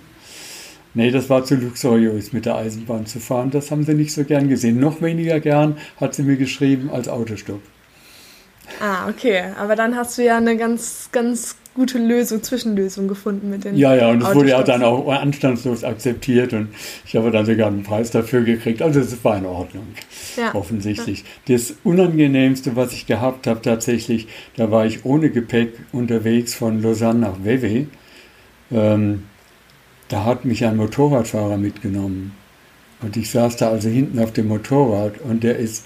Nee, 0.93 1.11
das 1.11 1.29
war 1.29 1.43
zu 1.43 1.55
luxuriös, 1.55 2.31
mit 2.31 2.45
der 2.45 2.55
Eisenbahn 2.55 3.05
zu 3.05 3.19
fahren. 3.19 3.51
Das 3.51 3.69
haben 3.69 3.83
sie 3.83 3.95
nicht 3.95 4.13
so 4.13 4.23
gern 4.23 4.47
gesehen. 4.47 4.79
Noch 4.79 5.01
weniger 5.01 5.39
gern 5.39 5.77
hat 5.99 6.13
sie 6.13 6.23
mir 6.23 6.37
geschrieben 6.37 6.89
als 6.89 7.09
Autostopp. 7.09 7.61
Ah, 8.79 9.09
okay. 9.09 9.43
Aber 9.59 9.75
dann 9.75 9.95
hast 9.97 10.17
du 10.17 10.23
ja 10.23 10.37
eine 10.37 10.55
ganz, 10.55 11.09
ganz 11.11 11.57
gute 11.73 11.97
Lösung, 11.97 12.43
Zwischenlösung 12.43 13.07
gefunden 13.07 13.49
mit 13.49 13.63
den 13.63 13.75
Ja, 13.75 13.95
ja, 13.95 14.09
und 14.09 14.21
es 14.21 14.35
wurde 14.35 14.49
ja 14.49 14.63
dann 14.63 14.83
auch 14.83 15.07
anstandslos 15.07 15.83
akzeptiert 15.83 16.53
und 16.53 16.69
ich 17.05 17.15
habe 17.15 17.31
dann 17.31 17.45
sogar 17.45 17.67
einen 17.67 17.83
Preis 17.83 18.11
dafür 18.11 18.41
gekriegt. 18.43 18.81
Also 18.81 18.99
es 18.99 19.23
war 19.23 19.37
in 19.37 19.45
Ordnung, 19.45 19.87
ja. 20.37 20.53
offensichtlich. 20.53 21.23
Ja. 21.47 21.55
Das 21.55 21.75
Unangenehmste, 21.83 22.75
was 22.75 22.93
ich 22.93 23.05
gehabt 23.05 23.47
habe 23.47 23.61
tatsächlich, 23.61 24.27
da 24.55 24.71
war 24.71 24.85
ich 24.85 25.05
ohne 25.05 25.29
Gepäck 25.29 25.73
unterwegs 25.91 26.53
von 26.53 26.81
Lausanne 26.81 27.19
nach 27.19 27.43
Vevey. 27.43 27.87
Ähm, 28.71 29.23
da 30.09 30.25
hat 30.25 30.45
mich 30.45 30.65
ein 30.65 30.77
Motorradfahrer 30.77 31.57
mitgenommen. 31.57 32.33
Und 33.01 33.17
ich 33.17 33.29
saß 33.31 33.57
da 33.57 33.69
also 33.69 33.89
hinten 33.89 34.19
auf 34.19 34.31
dem 34.31 34.47
Motorrad 34.47 35.19
und 35.21 35.43
der 35.43 35.57
ist 35.57 35.85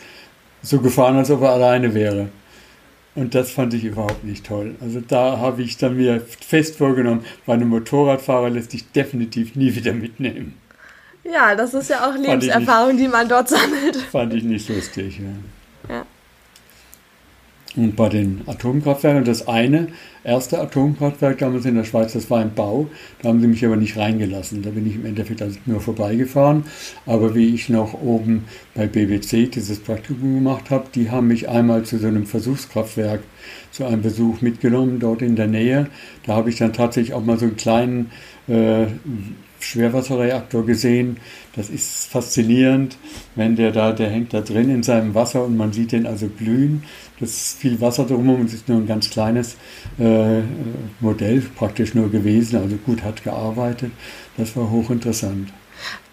so 0.62 0.80
gefahren, 0.80 1.16
als 1.16 1.32
ob 1.32 1.42
er 1.42 1.52
alleine 1.52 1.94
wäre. 1.94 2.30
Und 3.18 3.34
das 3.34 3.50
fand 3.50 3.74
ich 3.74 3.84
überhaupt 3.84 4.24
nicht 4.24 4.46
toll. 4.46 4.76
Also 4.80 5.02
da 5.02 5.40
habe 5.40 5.64
ich 5.64 5.78
dann 5.78 5.98
mir 5.98 6.22
fest 6.22 6.76
vorgenommen, 6.76 7.26
bei 7.48 7.54
einem 7.54 7.70
Motorradfahrer 7.70 8.52
lässt 8.52 8.70
sich 8.70 8.92
definitiv 8.92 9.56
nie 9.56 9.74
wieder 9.74 9.92
mitnehmen. 9.92 10.54
Ja, 11.24 11.56
das 11.56 11.74
ist 11.74 11.90
ja 11.90 12.08
auch 12.08 12.16
Lebenserfahrung, 12.16 12.96
nicht, 12.96 13.06
die 13.06 13.08
man 13.08 13.28
dort 13.28 13.50
sammelt. 13.50 13.96
Fand 14.12 14.36
ich 14.36 14.44
nicht 14.44 14.70
lustig, 14.70 15.18
ja. 15.18 15.26
Und 17.78 17.96
bei 17.96 18.10
den 18.10 18.42
Atomkraftwerken, 18.48 19.24
das 19.24 19.48
eine, 19.48 19.90
erste 20.24 20.60
Atomkraftwerk 20.60 21.38
damals 21.38 21.64
in 21.66 21.76
der 21.76 21.84
Schweiz, 21.84 22.14
das 22.14 22.28
war 22.32 22.40
ein 22.40 22.56
Bau, 22.56 22.88
da 23.22 23.30
haben 23.30 23.40
sie 23.40 23.46
mich 23.46 23.64
aber 23.64 23.76
nicht 23.76 23.98
reingelassen. 23.98 24.64
Da 24.64 24.72
bin 24.72 24.88
ich 24.88 24.96
im 24.96 25.06
Endeffekt 25.06 25.44
also 25.44 25.60
nur 25.68 25.80
vorbeigefahren. 25.80 26.64
Aber 27.06 27.36
wie 27.36 27.54
ich 27.54 27.70
noch 27.70 27.94
oben 27.94 28.46
bei 28.74 28.88
BBC 28.88 29.52
dieses 29.52 29.80
Praktikum 29.80 30.34
gemacht 30.34 30.72
habe, 30.72 30.86
die 30.96 31.12
haben 31.12 31.28
mich 31.28 31.50
einmal 31.50 31.84
zu 31.84 32.00
so 32.00 32.08
einem 32.08 32.26
Versuchskraftwerk, 32.26 33.22
zu 33.70 33.86
einem 33.86 34.02
Besuch 34.02 34.42
mitgenommen, 34.42 35.00
dort 35.00 35.22
in 35.22 35.36
der 35.36 35.48
Nähe. 35.48 35.88
Da 36.26 36.36
habe 36.36 36.50
ich 36.50 36.58
dann 36.58 36.74
tatsächlich 36.74 37.14
auch 37.14 37.24
mal 37.24 37.38
so 37.38 37.46
einen 37.46 37.58
kleinen 37.58 38.10
äh, 38.48 38.88
Schwerwasserreaktor 39.60 40.66
gesehen. 40.66 41.18
Das 41.56 41.70
ist 41.70 42.08
faszinierend, 42.08 42.98
wenn 43.36 43.56
der 43.56 43.72
da, 43.72 43.92
der 43.92 44.10
hängt 44.10 44.34
da 44.34 44.42
drin 44.42 44.70
in 44.70 44.84
seinem 44.84 45.16
Wasser 45.16 45.44
und 45.46 45.58
man 45.58 45.74
sieht 45.74 45.92
den 45.92 46.06
also 46.06 46.28
glühen. 46.28 46.84
Das 47.20 47.32
ist 47.32 47.58
viel 47.58 47.82
Wasser 47.82 48.06
drumherum 48.06 48.42
und 48.42 48.48
es 48.48 48.54
ist 48.54 48.70
nur 48.70 48.78
ein 48.78 48.88
ganz 48.88 49.10
kleines 49.10 49.58
äh, 50.00 50.42
Modell 51.00 51.42
praktisch 51.56 51.96
nur 51.96 52.12
gewesen, 52.12 52.58
also 52.58 52.76
gut 52.78 53.04
hat 53.04 53.24
gearbeitet. 53.24 53.92
Das 54.38 54.56
war 54.56 54.70
hochinteressant. 54.70 55.52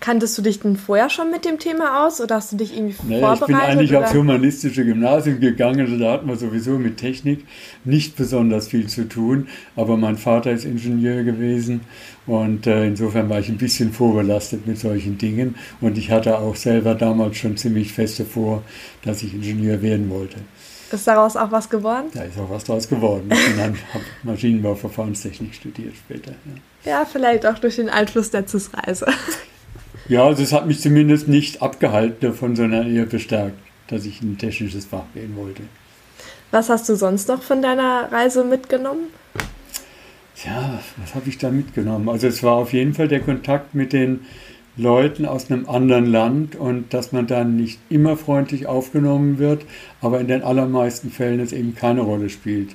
Kanntest 0.00 0.36
du 0.36 0.42
dich 0.42 0.60
denn 0.60 0.76
vorher 0.76 1.08
schon 1.08 1.30
mit 1.30 1.44
dem 1.44 1.58
Thema 1.58 2.06
aus 2.06 2.20
oder 2.20 2.36
hast 2.36 2.52
du 2.52 2.56
dich 2.56 2.76
irgendwie 2.76 2.94
naja, 3.08 3.36
vorbereitet? 3.36 3.48
Ich 3.48 3.68
bin 3.68 3.78
eigentlich 3.78 3.90
oder? 3.90 4.00
aufs 4.00 4.14
humanistische 4.14 4.84
Gymnasium 4.84 5.40
gegangen, 5.40 5.80
also 5.80 5.98
da 5.98 6.12
hatten 6.12 6.28
wir 6.28 6.36
sowieso 6.36 6.72
mit 6.72 6.98
Technik 6.98 7.46
nicht 7.84 8.14
besonders 8.16 8.68
viel 8.68 8.86
zu 8.86 9.08
tun, 9.08 9.48
aber 9.76 9.96
mein 9.96 10.18
Vater 10.18 10.52
ist 10.52 10.64
Ingenieur 10.64 11.22
gewesen 11.22 11.80
und 12.26 12.66
äh, 12.66 12.86
insofern 12.86 13.30
war 13.30 13.40
ich 13.40 13.48
ein 13.48 13.56
bisschen 13.56 13.92
vorbelastet 13.92 14.66
mit 14.66 14.78
solchen 14.78 15.16
Dingen 15.16 15.54
und 15.80 15.96
ich 15.96 16.10
hatte 16.10 16.38
auch 16.38 16.56
selber 16.56 16.94
damals 16.94 17.38
schon 17.38 17.56
ziemlich 17.56 17.92
feste 17.92 18.24
vor, 18.24 18.62
dass 19.02 19.22
ich 19.22 19.32
Ingenieur 19.32 19.80
werden 19.80 20.10
wollte. 20.10 20.36
Ist 20.92 21.06
daraus 21.08 21.36
auch 21.36 21.50
was 21.50 21.68
geworden? 21.68 22.06
Da 22.12 22.22
ist 22.22 22.38
auch 22.38 22.50
was 22.50 22.62
daraus 22.64 22.88
geworden. 22.88 23.28
Ich 23.32 23.60
habe 23.60 23.74
Maschinenbau-Verfahrenstechnik 24.22 25.54
studiert 25.54 25.94
später. 25.96 26.32
Ja. 26.84 26.90
ja, 26.90 27.04
vielleicht 27.04 27.46
auch 27.46 27.58
durch 27.58 27.76
den 27.76 27.88
Einfluss 27.88 28.30
der 28.30 28.46
CIS-Reise. 28.46 29.06
Ja, 30.08 30.26
also 30.26 30.42
es 30.42 30.52
hat 30.52 30.66
mich 30.66 30.80
zumindest 30.80 31.28
nicht 31.28 31.62
abgehalten 31.62 32.20
davon, 32.20 32.56
sondern 32.56 32.94
eher 32.94 33.06
bestärkt, 33.06 33.56
dass 33.88 34.04
ich 34.04 34.20
in 34.20 34.32
ein 34.32 34.38
technisches 34.38 34.84
Fach 34.84 35.04
gehen 35.14 35.34
wollte. 35.36 35.62
Was 36.50 36.68
hast 36.68 36.88
du 36.88 36.94
sonst 36.94 37.28
noch 37.28 37.42
von 37.42 37.62
deiner 37.62 38.12
Reise 38.12 38.44
mitgenommen? 38.44 39.06
Ja, 40.44 40.80
was 40.98 41.14
habe 41.14 41.28
ich 41.28 41.38
da 41.38 41.50
mitgenommen? 41.50 42.08
Also 42.08 42.26
es 42.26 42.42
war 42.42 42.54
auf 42.54 42.72
jeden 42.72 42.94
Fall 42.94 43.08
der 43.08 43.20
Kontakt 43.20 43.74
mit 43.74 43.92
den 43.92 44.20
Leuten 44.76 45.24
aus 45.24 45.50
einem 45.50 45.68
anderen 45.68 46.06
Land 46.06 46.56
und 46.56 46.92
dass 46.92 47.12
man 47.12 47.26
dann 47.26 47.56
nicht 47.56 47.78
immer 47.88 48.16
freundlich 48.16 48.66
aufgenommen 48.66 49.38
wird, 49.38 49.64
aber 50.00 50.20
in 50.20 50.26
den 50.26 50.42
allermeisten 50.42 51.10
Fällen 51.10 51.40
es 51.40 51.52
eben 51.52 51.74
keine 51.74 52.00
Rolle 52.00 52.28
spielt. 52.28 52.74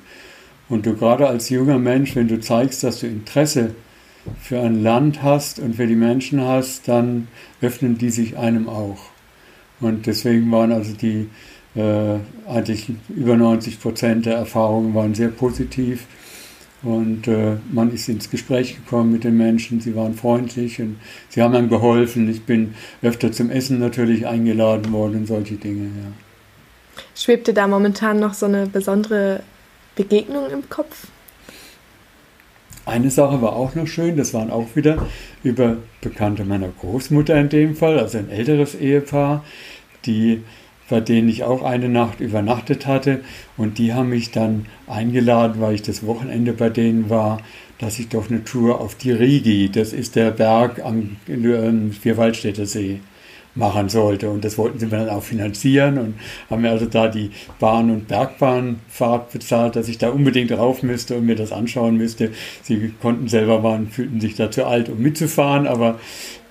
Und 0.69 0.85
du 0.85 0.95
gerade 0.95 1.27
als 1.27 1.49
junger 1.49 1.77
Mensch, 1.77 2.15
wenn 2.15 2.27
du 2.27 2.39
zeigst, 2.39 2.83
dass 2.83 3.01
du 3.01 3.07
Interesse 3.07 3.75
für 4.41 4.59
ein 4.59 4.83
Land 4.83 5.23
hast 5.23 5.59
und 5.59 5.75
für 5.75 5.87
die 5.87 5.95
Menschen 5.95 6.41
hast, 6.41 6.87
dann 6.87 7.27
öffnen 7.61 7.97
die 7.97 8.09
sich 8.09 8.37
einem 8.37 8.67
auch. 8.67 8.99
Und 9.79 10.07
deswegen 10.07 10.51
waren 10.51 10.71
also 10.71 10.93
die 10.93 11.29
äh, 11.75 12.17
eigentlich 12.47 12.91
über 13.09 13.37
90 13.37 13.79
Prozent 13.79 14.25
der 14.25 14.35
Erfahrungen 14.35 14.93
waren 14.93 15.15
sehr 15.15 15.29
positiv. 15.29 16.05
Und 16.81 17.27
äh, 17.27 17.57
man 17.71 17.93
ist 17.93 18.07
ins 18.07 18.29
Gespräch 18.29 18.75
gekommen 18.75 19.11
mit 19.11 19.25
den 19.25 19.35
Menschen, 19.35 19.81
sie 19.81 19.95
waren 19.95 20.13
freundlich 20.13 20.81
und 20.81 20.97
sie 21.29 21.41
haben 21.41 21.53
einem 21.53 21.69
geholfen. 21.69 22.29
Ich 22.29 22.43
bin 22.43 22.73
öfter 23.01 23.31
zum 23.31 23.49
Essen 23.49 23.79
natürlich 23.79 24.27
eingeladen 24.27 24.91
worden 24.93 25.17
und 25.17 25.27
solche 25.27 25.55
Dinge, 25.55 25.85
ja. 25.85 26.11
Schwebt 27.15 27.47
dir 27.47 27.53
da 27.53 27.67
momentan 27.67 28.19
noch 28.19 28.33
so 28.33 28.45
eine 28.45 28.67
besondere 28.67 29.41
Begegnung 29.95 30.49
im 30.49 30.69
Kopf? 30.69 31.07
Eine 32.89 33.11
Sache 33.11 33.41
war 33.41 33.55
auch 33.55 33.75
noch 33.75 33.85
schön, 33.85 34.17
das 34.17 34.33
waren 34.33 34.49
auch 34.49 34.75
wieder 34.75 35.05
über 35.43 35.77
Bekannte 36.01 36.43
meiner 36.43 36.69
Großmutter 36.69 37.39
in 37.39 37.49
dem 37.49 37.75
Fall, 37.75 37.99
also 37.99 38.17
ein 38.17 38.31
älteres 38.31 38.73
Ehepaar, 38.73 39.43
die 40.05 40.41
bei 40.89 40.99
denen 40.99 41.29
ich 41.29 41.43
auch 41.43 41.61
eine 41.61 41.87
Nacht 41.87 42.19
übernachtet 42.19 42.87
hatte. 42.87 43.19
Und 43.57 43.77
die 43.77 43.93
haben 43.93 44.09
mich 44.09 44.31
dann 44.31 44.65
eingeladen, 44.87 45.61
weil 45.61 45.75
ich 45.75 45.83
das 45.83 46.05
Wochenende 46.05 46.51
bei 46.53 46.69
denen 46.69 47.09
war, 47.11 47.41
dass 47.77 47.99
ich 47.99 48.09
doch 48.09 48.29
eine 48.29 48.43
Tour 48.43 48.81
auf 48.81 48.95
die 48.95 49.11
Rigi, 49.11 49.69
das 49.71 49.93
ist 49.93 50.15
der 50.15 50.31
Berg 50.31 50.83
am 50.83 51.17
Vierwaldstätter 51.27 52.65
See, 52.65 53.01
machen 53.59 53.89
sollte. 53.89 54.29
Und 54.29 54.43
das 54.43 54.57
wollten 54.57 54.79
sie 54.79 54.87
mir 54.87 54.97
dann 54.97 55.09
auch 55.09 55.23
finanzieren 55.23 55.97
und 55.99 56.15
haben 56.49 56.63
mir 56.63 56.71
also 56.71 56.85
da 56.85 57.07
die 57.07 57.29
Bahn- 57.59 57.91
und 57.91 58.07
Bergbahnfahrt 58.07 59.31
bezahlt, 59.31 59.75
dass 59.75 59.87
ich 59.87 59.99
da 59.99 60.09
unbedingt 60.09 60.51
rauf 60.51 60.81
müsste 60.81 61.17
und 61.17 61.25
mir 61.25 61.35
das 61.35 61.51
anschauen 61.51 61.97
müsste. 61.97 62.31
Sie 62.63 62.93
konnten 63.01 63.27
selber 63.27 63.61
waren, 63.61 63.89
fühlten 63.89 64.19
sich 64.19 64.35
da 64.35 64.49
zu 64.49 64.65
alt, 64.65 64.89
um 64.89 64.99
mitzufahren, 64.99 65.67
aber 65.67 65.99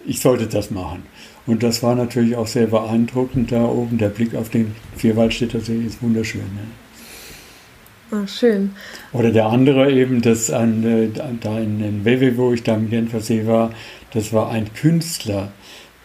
ich 0.06 0.20
sollte 0.20 0.46
das 0.46 0.70
machen. 0.70 1.02
Und 1.46 1.62
das 1.62 1.82
war 1.82 1.94
natürlich 1.94 2.36
auch 2.36 2.46
sehr 2.46 2.66
beeindruckend 2.66 3.50
da 3.50 3.64
oben. 3.64 3.98
Der 3.98 4.10
Blick 4.10 4.34
auf 4.34 4.50
den 4.50 4.74
Vierwaldstätter 4.96 5.60
See 5.60 5.82
ist 5.86 6.02
wunderschön. 6.02 6.42
Ja. 6.42 8.18
Oh, 8.18 8.26
schön. 8.26 8.70
Oder 9.12 9.30
der 9.30 9.46
andere 9.46 9.90
eben, 9.90 10.22
das 10.22 10.50
an, 10.50 10.84
äh, 10.84 11.08
da 11.40 11.58
in, 11.58 11.82
in 11.82 12.04
Wewe, 12.04 12.36
wo 12.38 12.52
ich 12.52 12.62
da 12.62 12.74
im 12.74 12.88
Genfer 12.88 13.20
See 13.20 13.46
war, 13.46 13.70
das 14.12 14.32
war 14.32 14.50
ein 14.50 14.72
Künstler, 14.72 15.52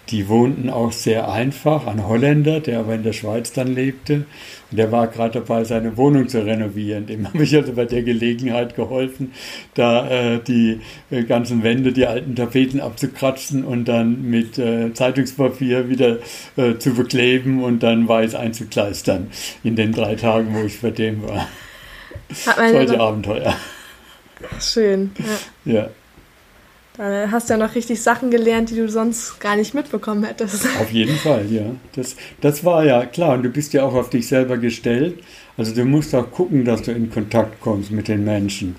die 0.09 0.27
wohnten 0.27 0.69
auch 0.69 0.91
sehr 0.91 1.31
einfach, 1.31 1.87
ein 1.87 2.05
Holländer, 2.07 2.59
der 2.59 2.79
aber 2.79 2.95
in 2.95 3.03
der 3.03 3.13
Schweiz 3.13 3.53
dann 3.53 3.73
lebte. 3.73 4.25
Und 4.69 4.77
der 4.77 4.91
war 4.91 5.07
gerade 5.07 5.39
dabei, 5.39 5.63
seine 5.63 5.95
Wohnung 5.95 6.27
zu 6.27 6.45
renovieren. 6.45 7.05
Dem 7.05 7.27
habe 7.33 7.43
ich 7.43 7.55
also 7.55 7.73
bei 7.73 7.85
der 7.85 8.03
Gelegenheit 8.03 8.75
geholfen, 8.75 9.31
da 9.75 10.07
äh, 10.09 10.39
die 10.39 10.81
äh, 11.09 11.23
ganzen 11.23 11.63
Wände, 11.63 11.93
die 11.93 12.05
alten 12.05 12.35
Tapeten 12.35 12.81
abzukratzen 12.81 13.63
und 13.63 13.87
dann 13.87 14.29
mit 14.29 14.57
äh, 14.57 14.93
Zeitungspapier 14.93 15.89
wieder 15.89 16.17
äh, 16.57 16.77
zu 16.77 16.93
bekleben 16.93 17.63
und 17.63 17.81
dann 17.81 18.07
weiß 18.07 18.35
einzukleistern 18.35 19.27
in 19.63 19.75
den 19.75 19.93
drei 19.93 20.15
Tagen, 20.15 20.53
wo 20.53 20.65
ich 20.65 20.81
bei 20.81 20.91
dem 20.91 21.23
war. 21.23 21.47
Solche 22.29 22.99
Abenteuer. 22.99 23.55
Schön. 24.59 25.11
Ja. 25.65 25.73
ja. 25.73 25.89
Da 26.95 27.31
hast 27.31 27.49
du 27.49 27.53
ja 27.55 27.57
noch 27.57 27.73
richtig 27.73 28.01
Sachen 28.03 28.29
gelernt, 28.29 28.69
die 28.69 28.75
du 28.75 28.87
sonst 28.87 29.39
gar 29.39 29.55
nicht 29.55 29.73
mitbekommen 29.73 30.23
hättest. 30.23 30.65
Auf 30.79 30.91
jeden 30.91 31.17
Fall, 31.17 31.51
ja. 31.51 31.63
Das, 31.95 32.15
das 32.39 32.63
war 32.63 32.85
ja 32.85 33.05
klar. 33.05 33.33
Und 33.33 33.43
du 33.43 33.49
bist 33.49 33.73
ja 33.73 33.83
auch 33.83 33.95
auf 33.95 34.11
dich 34.11 34.27
selber 34.27 34.57
gestellt. 34.57 35.23
Also 35.57 35.73
du 35.73 35.85
musst 35.85 36.13
auch 36.13 36.29
gucken, 36.29 36.65
dass 36.65 36.83
du 36.83 36.91
in 36.91 37.09
Kontakt 37.09 37.59
kommst 37.61 37.89
mit 37.89 38.07
den 38.07 38.23
Menschen. 38.23 38.75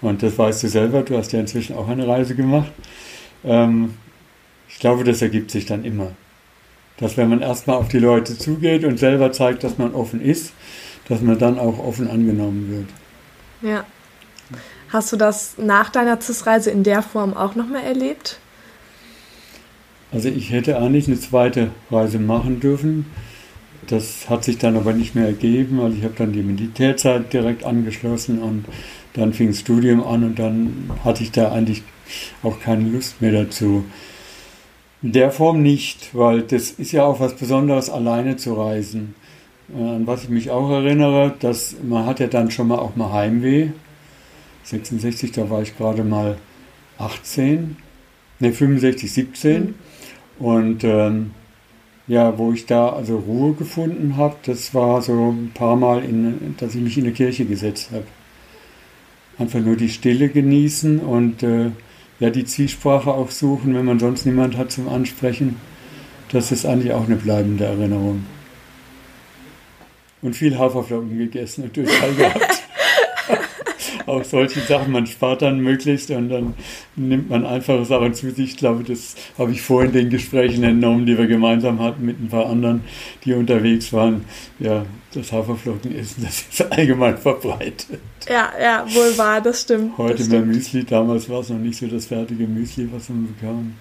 Und 0.00 0.22
das 0.22 0.38
weißt 0.38 0.62
du 0.62 0.68
selber. 0.68 1.02
Du 1.02 1.18
hast 1.18 1.32
ja 1.32 1.40
inzwischen 1.40 1.76
auch 1.76 1.88
eine 1.88 2.08
Reise 2.08 2.34
gemacht. 2.34 2.72
Ähm, 3.44 3.94
ich 4.68 4.78
glaube, 4.78 5.04
das 5.04 5.20
ergibt 5.20 5.50
sich 5.50 5.66
dann 5.66 5.84
immer. 5.84 6.12
Dass 6.96 7.18
wenn 7.18 7.28
man 7.28 7.42
erstmal 7.42 7.76
auf 7.76 7.88
die 7.88 7.98
Leute 7.98 8.38
zugeht 8.38 8.84
und 8.84 8.98
selber 8.98 9.32
zeigt, 9.32 9.64
dass 9.64 9.76
man 9.76 9.94
offen 9.94 10.22
ist, 10.22 10.52
dass 11.08 11.20
man 11.20 11.38
dann 11.38 11.58
auch 11.58 11.78
offen 11.78 12.08
angenommen 12.08 12.86
wird. 13.60 13.70
Ja. 13.70 13.84
Hast 14.92 15.12
du 15.12 15.16
das 15.16 15.54
nach 15.56 15.88
deiner 15.88 16.20
CIS-Reise 16.20 16.70
in 16.72 16.82
der 16.82 17.02
Form 17.02 17.32
auch 17.34 17.54
nochmal 17.54 17.84
erlebt? 17.84 18.40
Also 20.12 20.28
ich 20.28 20.50
hätte 20.50 20.78
eigentlich 20.78 21.06
eine 21.06 21.20
zweite 21.20 21.70
Reise 21.92 22.18
machen 22.18 22.58
dürfen. 22.58 23.06
Das 23.86 24.28
hat 24.28 24.42
sich 24.42 24.58
dann 24.58 24.76
aber 24.76 24.92
nicht 24.92 25.14
mehr 25.14 25.26
ergeben. 25.26 25.78
Also 25.78 25.96
ich 25.96 26.02
habe 26.02 26.14
dann 26.18 26.32
die 26.32 26.42
Militärzeit 26.42 27.32
direkt 27.32 27.62
angeschlossen 27.62 28.40
und 28.40 28.64
dann 29.14 29.32
fing 29.32 29.48
das 29.48 29.60
Studium 29.60 30.02
an 30.02 30.24
und 30.24 30.40
dann 30.40 30.90
hatte 31.04 31.22
ich 31.22 31.30
da 31.30 31.52
eigentlich 31.52 31.84
auch 32.42 32.58
keine 32.58 32.88
Lust 32.88 33.22
mehr 33.22 33.32
dazu. 33.32 33.84
In 35.02 35.12
der 35.12 35.30
Form 35.30 35.62
nicht, 35.62 36.16
weil 36.16 36.42
das 36.42 36.72
ist 36.72 36.90
ja 36.90 37.04
auch 37.04 37.20
was 37.20 37.36
Besonderes, 37.36 37.90
alleine 37.90 38.36
zu 38.36 38.54
reisen. 38.54 39.14
An 39.72 40.04
was 40.08 40.24
ich 40.24 40.30
mich 40.30 40.50
auch 40.50 40.68
erinnere, 40.68 41.32
dass 41.38 41.76
man 41.80 42.06
hat 42.06 42.18
ja 42.18 42.26
dann 42.26 42.50
schon 42.50 42.66
mal 42.66 42.80
auch 42.80 42.96
mal 42.96 43.12
Heimweh 43.12 43.68
66, 44.64 45.32
da 45.32 45.50
war 45.50 45.62
ich 45.62 45.76
gerade 45.76 46.04
mal 46.04 46.36
18, 46.98 47.76
ne 48.38 48.52
65, 48.52 49.12
17. 49.12 49.62
Mhm. 49.62 49.74
Und 50.38 50.84
ähm, 50.84 51.32
ja, 52.06 52.38
wo 52.38 52.52
ich 52.52 52.66
da 52.66 52.88
also 52.88 53.18
Ruhe 53.18 53.54
gefunden 53.54 54.16
habe, 54.16 54.36
das 54.44 54.74
war 54.74 55.02
so 55.02 55.30
ein 55.30 55.52
paar 55.54 55.76
Mal, 55.76 56.02
in, 56.04 56.56
dass 56.58 56.74
ich 56.74 56.80
mich 56.80 56.98
in 56.98 57.04
eine 57.04 57.12
Kirche 57.12 57.44
gesetzt 57.44 57.90
habe. 57.92 58.04
Einfach 59.38 59.60
nur 59.60 59.76
die 59.76 59.88
Stille 59.88 60.28
genießen 60.28 61.00
und 61.00 61.42
äh, 61.42 61.70
ja, 62.18 62.30
die 62.30 62.44
Zielsprache 62.44 63.10
auch 63.10 63.30
suchen, 63.30 63.74
wenn 63.74 63.84
man 63.84 63.98
sonst 63.98 64.26
niemand 64.26 64.56
hat 64.56 64.70
zum 64.72 64.88
Ansprechen. 64.88 65.56
Das 66.32 66.52
ist 66.52 66.66
eigentlich 66.66 66.92
auch 66.92 67.06
eine 67.06 67.16
bleibende 67.16 67.64
Erinnerung. 67.64 68.24
Und 70.20 70.36
viel 70.36 70.58
Haferflocken 70.58 71.16
gegessen 71.16 71.64
und 71.64 71.76
Durchfall 71.76 72.14
gehabt 72.16 72.59
auch 74.10 74.24
solche 74.24 74.60
Sachen. 74.60 74.92
Man 74.92 75.06
spart 75.06 75.42
dann 75.42 75.60
möglichst 75.60 76.10
und 76.10 76.28
dann 76.28 76.54
nimmt 76.96 77.30
man 77.30 77.46
einfache 77.46 77.84
Sachen 77.84 78.14
zu 78.14 78.30
sich. 78.30 78.50
Ich 78.50 78.56
glaube, 78.56 78.84
das 78.84 79.14
habe 79.38 79.52
ich 79.52 79.62
vorhin 79.62 79.92
den 79.92 80.10
Gesprächen 80.10 80.62
entnommen, 80.64 81.06
die 81.06 81.16
wir 81.16 81.26
gemeinsam 81.26 81.80
hatten 81.80 82.04
mit 82.04 82.20
ein 82.20 82.28
paar 82.28 82.46
anderen, 82.46 82.82
die 83.24 83.34
unterwegs 83.34 83.92
waren. 83.92 84.24
Ja, 84.58 84.84
das 85.14 85.32
Haferflockenessen, 85.32 86.24
das 86.24 86.44
ist 86.50 86.72
allgemein 86.72 87.18
verbreitet. 87.18 87.98
Ja, 88.28 88.50
ja, 88.60 88.86
wohl 88.94 89.16
wahr, 89.18 89.40
das 89.40 89.62
stimmt. 89.62 89.98
Heute 89.98 90.18
das 90.18 90.28
mehr 90.28 90.42
Müsli, 90.42 90.84
damals 90.84 91.28
war 91.28 91.40
es 91.40 91.48
noch 91.48 91.58
nicht 91.58 91.78
so 91.78 91.86
das 91.86 92.06
fertige 92.06 92.46
Müsli, 92.46 92.88
was 92.92 93.08
man 93.08 93.26
bekam. 93.26 93.74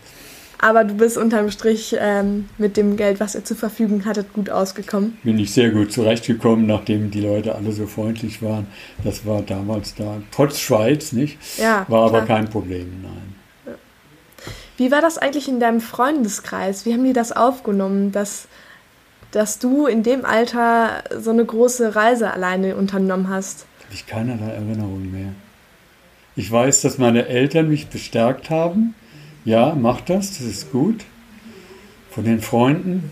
Aber 0.61 0.83
du 0.83 0.93
bist 0.93 1.17
unterm 1.17 1.49
Strich 1.51 1.95
ähm, 1.97 2.49
mit 2.57 2.75
dem 2.75 2.97
Geld, 2.97 3.21
was 3.21 3.33
ihr 3.33 3.45
zur 3.45 3.55
Verfügung 3.55 4.03
hattet, 4.03 4.33
gut 4.33 4.49
ausgekommen. 4.49 5.17
Bin 5.23 5.39
ich 5.39 5.53
sehr 5.53 5.71
gut 5.71 5.93
zurechtgekommen, 5.93 6.67
nachdem 6.67 7.11
die 7.11 7.21
Leute 7.21 7.55
alle 7.55 7.71
so 7.71 7.87
freundlich 7.87 8.41
waren. 8.41 8.67
Das 9.03 9.25
war 9.25 9.41
damals 9.41 9.95
da, 9.95 10.21
trotz 10.31 10.59
Schweiz, 10.59 11.13
nicht? 11.13 11.37
Ja. 11.57 11.85
War 11.87 12.09
klar. 12.09 12.21
aber 12.21 12.21
kein 12.27 12.49
Problem, 12.49 13.01
nein. 13.01 13.75
Wie 14.75 14.91
war 14.91 15.01
das 15.01 15.17
eigentlich 15.17 15.47
in 15.47 15.61
deinem 15.61 15.79
Freundeskreis? 15.79 16.85
Wie 16.85 16.93
haben 16.93 17.05
die 17.05 17.13
das 17.13 17.31
aufgenommen, 17.31 18.11
dass, 18.11 18.47
dass 19.31 19.59
du 19.59 19.87
in 19.87 20.03
dem 20.03 20.25
Alter 20.25 21.03
so 21.17 21.31
eine 21.31 21.45
große 21.45 21.95
Reise 21.95 22.31
alleine 22.31 22.75
unternommen 22.75 23.29
hast? 23.29 23.65
Habe 23.85 23.93
ich 23.93 24.07
keinerlei 24.07 24.51
Erinnerung 24.51 25.09
mehr. 25.11 25.31
Ich 26.35 26.51
weiß, 26.51 26.81
dass 26.81 26.97
meine 26.97 27.27
Eltern 27.27 27.69
mich 27.69 27.87
bestärkt 27.87 28.49
haben 28.49 28.93
ja, 29.45 29.75
mach 29.79 30.01
das, 30.01 30.37
das 30.37 30.47
ist 30.47 30.71
gut. 30.71 31.05
Von 32.09 32.23
den 32.23 32.41
Freunden, 32.41 33.11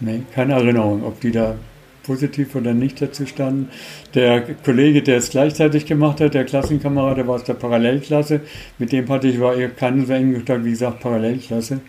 nee, 0.00 0.22
keine 0.34 0.54
Erinnerung, 0.54 1.04
ob 1.04 1.20
die 1.20 1.30
da 1.30 1.56
positiv 2.02 2.54
oder 2.54 2.74
nicht 2.74 3.00
dazu 3.00 3.26
standen. 3.26 3.68
Der 4.14 4.42
Kollege, 4.64 5.02
der 5.02 5.18
es 5.18 5.30
gleichzeitig 5.30 5.86
gemacht 5.86 6.20
hat, 6.20 6.34
der 6.34 6.44
Klassenkamerad, 6.44 7.16
der 7.16 7.28
war 7.28 7.36
aus 7.36 7.44
der 7.44 7.54
Parallelklasse, 7.54 8.40
mit 8.78 8.92
dem 8.92 9.08
hatte 9.08 9.28
ich, 9.28 9.40
war 9.40 9.54
eher 9.54 9.70
keinen 9.70 10.06
so 10.06 10.12
engen 10.12 10.34
Kontakt, 10.34 10.64
wie 10.64 10.70
gesagt, 10.70 11.00
Parallelklasse. 11.00 11.80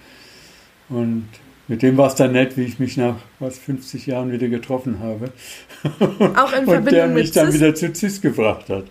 Und 0.89 1.27
mit 1.67 1.81
dem 1.81 1.97
war 1.97 2.07
es 2.07 2.15
dann 2.15 2.33
nett, 2.33 2.57
wie 2.57 2.63
ich 2.63 2.79
mich 2.79 2.97
nach 2.97 3.15
was 3.39 3.57
50 3.57 4.05
Jahren 4.05 4.31
wieder 4.31 4.47
getroffen 4.47 4.99
habe. 4.99 5.31
Auch 6.35 6.53
in 6.53 6.65
Verbindung 6.65 6.75
Und 6.75 6.91
der 6.91 7.07
mich 7.07 7.27
mit 7.27 7.35
dann 7.35 7.51
CIS? 7.51 7.61
wieder 7.61 7.75
zu 7.75 7.93
CIS 7.93 8.21
gebracht 8.21 8.69
hat. 8.69 8.85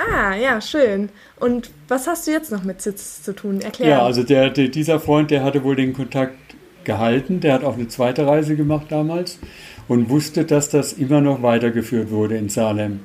Ah, 0.00 0.34
ja, 0.34 0.60
schön. 0.60 1.10
Und 1.38 1.70
was 1.88 2.06
hast 2.06 2.26
du 2.26 2.30
jetzt 2.30 2.50
noch 2.50 2.64
mit 2.64 2.80
Sitz 2.80 3.22
zu 3.22 3.34
tun? 3.34 3.60
Erklär. 3.60 3.88
Ja, 3.88 4.02
also 4.02 4.22
der, 4.22 4.50
der, 4.50 4.68
dieser 4.68 4.98
Freund, 4.98 5.30
der 5.30 5.44
hatte 5.44 5.62
wohl 5.62 5.76
den 5.76 5.92
Kontakt 5.92 6.36
gehalten. 6.84 7.40
Der 7.40 7.54
hat 7.54 7.64
auch 7.64 7.74
eine 7.74 7.88
zweite 7.88 8.26
Reise 8.26 8.56
gemacht 8.56 8.86
damals 8.88 9.38
und 9.88 10.08
wusste, 10.08 10.44
dass 10.44 10.70
das 10.70 10.92
immer 10.92 11.20
noch 11.20 11.42
weitergeführt 11.42 12.10
wurde 12.10 12.36
in 12.36 12.48
Salem. 12.48 13.00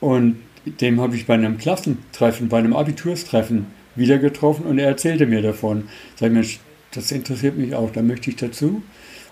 Und 0.00 0.36
dem 0.66 1.00
habe 1.00 1.16
ich 1.16 1.26
bei 1.26 1.34
einem 1.34 1.58
Klassentreffen, 1.58 2.48
bei 2.48 2.58
einem 2.58 2.74
Abiturstreffen 2.74 3.66
wieder 3.94 4.18
getroffen 4.18 4.66
und 4.66 4.78
er 4.78 4.88
erzählte 4.88 5.26
mir 5.26 5.40
davon. 5.40 5.84
Sag 6.16 6.32
Mensch, 6.32 6.60
das 6.92 7.10
interessiert 7.12 7.56
mich 7.56 7.74
auch, 7.74 7.90
da 7.90 8.02
möchte 8.02 8.30
ich 8.30 8.36
dazu. 8.36 8.82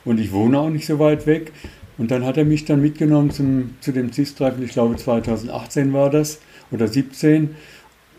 Und 0.04 0.20
ich 0.20 0.32
wohne 0.32 0.58
auch 0.58 0.70
nicht 0.70 0.86
so 0.86 0.98
weit 0.98 1.26
weg. 1.26 1.52
Und 1.96 2.10
dann 2.10 2.24
hat 2.24 2.36
er 2.36 2.44
mich 2.44 2.64
dann 2.64 2.80
mitgenommen 2.80 3.30
zum, 3.30 3.74
zu 3.80 3.92
dem 3.92 4.12
CIS-Treffen, 4.12 4.64
ich 4.64 4.72
glaube 4.72 4.96
2018 4.96 5.92
war 5.92 6.10
das 6.10 6.40
oder 6.70 6.88
17. 6.88 7.56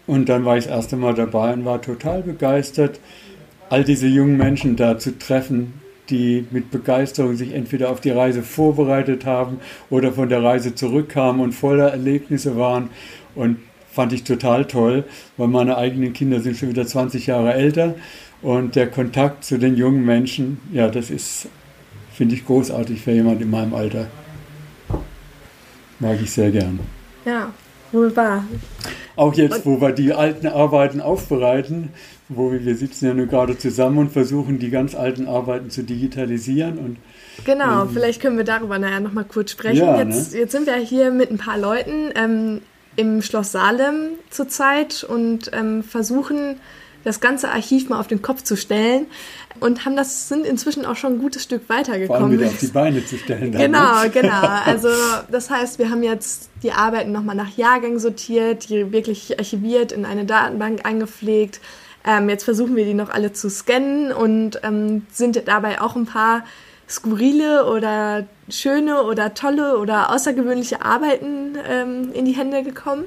Und 0.07 0.29
dann 0.29 0.45
war 0.45 0.57
ich 0.57 0.65
das 0.65 0.73
erste 0.73 0.97
Mal 0.97 1.13
dabei 1.13 1.53
und 1.53 1.65
war 1.65 1.81
total 1.81 2.21
begeistert, 2.21 2.99
all 3.69 3.83
diese 3.83 4.07
jungen 4.07 4.37
Menschen 4.37 4.75
da 4.75 4.99
zu 4.99 5.17
treffen, 5.17 5.73
die 6.09 6.45
mit 6.51 6.69
Begeisterung 6.69 7.35
sich 7.35 7.53
entweder 7.53 7.89
auf 7.89 7.99
die 7.99 8.11
Reise 8.11 8.43
vorbereitet 8.43 9.25
haben 9.25 9.59
oder 9.89 10.13
von 10.13 10.29
der 10.29 10.43
Reise 10.43 10.75
zurückkamen 10.75 11.41
und 11.41 11.53
voller 11.53 11.89
Erlebnisse 11.89 12.57
waren. 12.57 12.89
Und 13.33 13.57
fand 13.91 14.13
ich 14.13 14.23
total 14.23 14.65
toll, 14.65 15.05
weil 15.37 15.47
meine 15.47 15.77
eigenen 15.77 16.13
Kinder 16.13 16.41
sind 16.41 16.57
schon 16.57 16.69
wieder 16.69 16.85
20 16.85 17.27
Jahre 17.27 17.53
älter 17.53 17.95
und 18.41 18.75
der 18.75 18.87
Kontakt 18.87 19.45
zu 19.45 19.57
den 19.57 19.77
jungen 19.77 20.05
Menschen, 20.05 20.59
ja, 20.73 20.89
das 20.89 21.09
ist, 21.09 21.47
finde 22.13 22.35
ich 22.35 22.45
großartig 22.45 23.01
für 23.01 23.11
jemand 23.11 23.41
in 23.41 23.49
meinem 23.49 23.73
Alter. 23.73 24.07
Mag 25.99 26.21
ich 26.21 26.29
sehr 26.29 26.51
gern. 26.51 26.79
Ja, 27.25 27.53
wahr. 27.93 28.43
Auch 29.15 29.33
jetzt, 29.33 29.65
wo 29.65 29.79
wir 29.79 29.91
die 29.91 30.13
alten 30.13 30.47
Arbeiten 30.47 30.99
aufbereiten, 30.99 31.89
wo 32.27 32.51
wir, 32.51 32.65
wir 32.65 32.75
sitzen 32.75 33.05
ja 33.05 33.13
nur 33.13 33.27
gerade 33.27 33.57
zusammen 33.57 33.97
und 33.99 34.11
versuchen, 34.11 34.59
die 34.59 34.69
ganz 34.69 34.95
alten 34.95 35.27
Arbeiten 35.27 35.69
zu 35.69 35.83
digitalisieren 35.83 36.77
und 36.77 36.97
Genau, 37.43 37.85
vielleicht 37.85 38.21
können 38.21 38.37
wir 38.37 38.45
darüber 38.45 38.79
nachher 38.79 39.01
nochmal 39.01 39.25
kurz 39.25 39.51
sprechen. 39.51 39.77
Ja, 39.77 40.01
jetzt, 40.01 40.31
ne? 40.31 40.39
jetzt 40.39 40.53
sind 40.53 40.65
wir 40.67 40.75
hier 40.75 41.11
mit 41.11 41.31
ein 41.31 41.37
paar 41.37 41.57
Leuten 41.57 42.11
ähm, 42.15 42.61
im 42.95 43.21
Schloss 43.21 43.51
Salem 43.51 44.11
zurzeit 44.29 45.03
und 45.03 45.51
ähm, 45.53 45.83
versuchen, 45.83 46.57
das 47.03 47.19
ganze 47.19 47.51
Archiv 47.51 47.89
mal 47.89 47.99
auf 47.99 48.07
den 48.07 48.21
Kopf 48.21 48.41
zu 48.43 48.55
stellen 48.55 49.07
und 49.59 49.85
haben 49.85 49.95
das 49.95 50.27
sind 50.27 50.45
inzwischen 50.45 50.85
auch 50.85 50.95
schon 50.95 51.13
ein 51.13 51.19
gutes 51.19 51.43
Stück 51.43 51.65
vor 51.65 51.75
allem 51.75 51.87
weitergekommen. 51.87 52.31
wieder 52.31 52.47
auf 52.47 52.57
die 52.57 52.67
Beine 52.67 53.05
zu 53.05 53.17
stellen. 53.17 53.51
dann, 53.51 53.61
Genau, 53.61 54.03
ne? 54.03 54.09
genau. 54.13 54.41
Also 54.65 54.89
das 55.31 55.49
heißt, 55.49 55.79
wir 55.79 55.89
haben 55.89 56.03
jetzt 56.03 56.49
die 56.63 56.71
Arbeiten 56.71 57.11
nochmal 57.11 57.35
nach 57.35 57.55
Jahrgang 57.57 57.99
sortiert, 57.99 58.69
die 58.69 58.91
wirklich 58.91 59.37
archiviert, 59.39 59.91
in 59.91 60.05
eine 60.05 60.25
Datenbank 60.25 60.85
eingepflegt. 60.85 61.61
Ähm, 62.05 62.29
jetzt 62.29 62.43
versuchen 62.43 62.75
wir 62.75 62.85
die 62.85 62.93
noch 62.93 63.09
alle 63.09 63.33
zu 63.33 63.49
scannen 63.49 64.11
und 64.11 64.59
ähm, 64.63 65.05
sind 65.11 65.41
dabei 65.47 65.81
auch 65.81 65.95
ein 65.95 66.05
paar 66.05 66.43
skurrile 66.87 67.65
oder 67.65 68.27
schöne 68.49 69.03
oder 69.03 69.33
tolle 69.33 69.77
oder 69.79 70.13
außergewöhnliche 70.13 70.83
Arbeiten 70.83 71.57
ähm, 71.67 72.11
in 72.13 72.25
die 72.25 72.33
Hände 72.33 72.61
gekommen. 72.63 73.05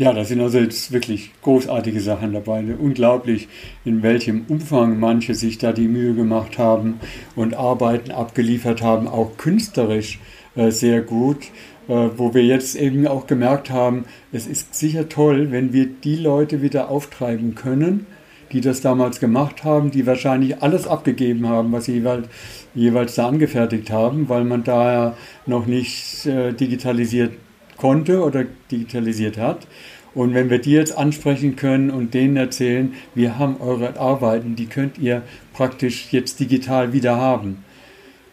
Ja, 0.00 0.14
da 0.14 0.24
sind 0.24 0.40
also 0.40 0.58
jetzt 0.58 0.92
wirklich 0.92 1.30
großartige 1.42 2.00
Sachen 2.00 2.32
dabei. 2.32 2.64
Unglaublich, 2.78 3.48
in 3.84 4.02
welchem 4.02 4.46
Umfang 4.48 4.98
manche 4.98 5.34
sich 5.34 5.58
da 5.58 5.74
die 5.74 5.88
Mühe 5.88 6.14
gemacht 6.14 6.56
haben 6.56 7.00
und 7.36 7.52
Arbeiten 7.52 8.10
abgeliefert 8.10 8.80
haben, 8.80 9.06
auch 9.06 9.36
künstlerisch 9.36 10.18
äh, 10.56 10.70
sehr 10.70 11.02
gut, 11.02 11.48
äh, 11.86 12.08
wo 12.16 12.32
wir 12.32 12.42
jetzt 12.42 12.76
eben 12.76 13.06
auch 13.06 13.26
gemerkt 13.26 13.68
haben, 13.68 14.06
es 14.32 14.46
ist 14.46 14.74
sicher 14.74 15.10
toll, 15.10 15.50
wenn 15.50 15.74
wir 15.74 15.84
die 15.84 16.16
Leute 16.16 16.62
wieder 16.62 16.88
auftreiben 16.88 17.54
können, 17.54 18.06
die 18.52 18.62
das 18.62 18.80
damals 18.80 19.20
gemacht 19.20 19.64
haben, 19.64 19.90
die 19.90 20.06
wahrscheinlich 20.06 20.62
alles 20.62 20.86
abgegeben 20.86 21.46
haben, 21.46 21.72
was 21.72 21.84
sie 21.84 21.96
jeweils, 21.96 22.26
jeweils 22.74 23.16
da 23.16 23.28
angefertigt 23.28 23.90
haben, 23.90 24.30
weil 24.30 24.44
man 24.44 24.64
da 24.64 24.92
ja 24.94 25.16
noch 25.44 25.66
nicht 25.66 26.24
äh, 26.24 26.54
digitalisiert 26.54 27.32
konnte 27.80 28.22
oder 28.22 28.44
digitalisiert 28.70 29.38
hat. 29.38 29.66
Und 30.14 30.34
wenn 30.34 30.50
wir 30.50 30.58
die 30.58 30.72
jetzt 30.72 30.96
ansprechen 30.96 31.56
können 31.56 31.90
und 31.90 32.14
denen 32.14 32.36
erzählen, 32.36 32.94
wir 33.14 33.38
haben 33.38 33.56
eure 33.60 33.98
Arbeiten, 33.98 34.56
die 34.56 34.66
könnt 34.66 34.98
ihr 34.98 35.22
praktisch 35.52 36.08
jetzt 36.10 36.40
digital 36.40 36.92
wieder 36.92 37.16
haben, 37.16 37.64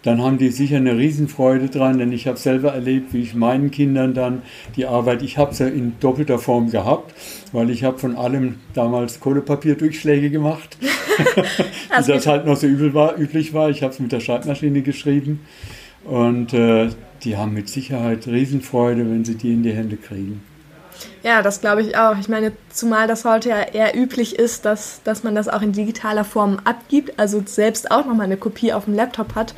dann 0.04 0.22
haben 0.22 0.38
die 0.38 0.50
sicher 0.50 0.78
eine 0.78 0.98
Riesenfreude 0.98 1.70
dran, 1.70 1.98
denn 1.98 2.12
ich 2.12 2.28
habe 2.28 2.38
selber 2.38 2.74
erlebt, 2.74 3.14
wie 3.14 3.22
ich 3.22 3.36
meinen 3.36 3.72
Kindern 3.72 4.14
dann 4.14 4.42
die 4.76 4.86
Arbeit, 4.86 5.22
ich 5.22 5.38
habe 5.38 5.54
sie 5.54 5.68
in 5.68 6.00
doppelter 6.00 6.40
Form 6.40 6.72
gehabt, 6.72 7.14
weil 7.52 7.70
ich 7.70 7.84
habe 7.84 7.98
von 7.98 8.16
allem 8.16 8.56
damals 8.74 9.20
Kohlepapierdurchschläge 9.20 10.30
gemacht, 10.30 10.78
wie 12.06 12.12
das 12.12 12.26
halt 12.26 12.46
noch 12.46 12.56
so 12.56 12.68
übel 12.68 12.94
war, 12.94 13.18
üblich 13.18 13.54
war. 13.54 13.70
Ich 13.70 13.84
habe 13.84 13.94
es 13.94 14.00
mit 14.00 14.12
der 14.12 14.20
Schreibmaschine 14.20 14.82
geschrieben 14.82 15.42
und 16.06 16.54
äh, 16.54 16.90
die 17.24 17.38
haben 17.38 17.54
mit 17.54 17.70
Sicherheit 17.70 18.28
Riesenfreude, 18.28 19.02
wenn 19.10 19.26
sie 19.26 19.36
die 19.36 19.54
in 19.54 19.64
die 19.64 19.72
Hände 19.74 19.98
kriegen. 19.98 20.44
Ja, 21.24 21.42
das 21.42 21.62
glaube 21.62 21.82
ich 21.82 21.96
auch. 21.98 22.18
Ich 22.18 22.28
meine, 22.28 22.54
zumal 22.72 23.08
das 23.08 23.24
heute 23.26 23.50
ja 23.50 23.62
eher 23.62 23.96
üblich 23.96 24.38
ist, 24.38 24.66
dass, 24.66 25.02
dass 25.04 25.24
man 25.24 25.36
das 25.36 25.48
auch 25.48 25.62
in 25.62 25.72
digitaler 25.72 26.24
Form 26.24 26.60
abgibt, 26.64 27.20
also 27.20 27.44
selbst 27.46 27.92
auch 27.92 28.06
nochmal 28.06 28.26
eine 28.26 28.38
Kopie 28.38 28.74
auf 28.74 28.86
dem 28.86 28.96
Laptop 28.96 29.36
hat. 29.36 29.54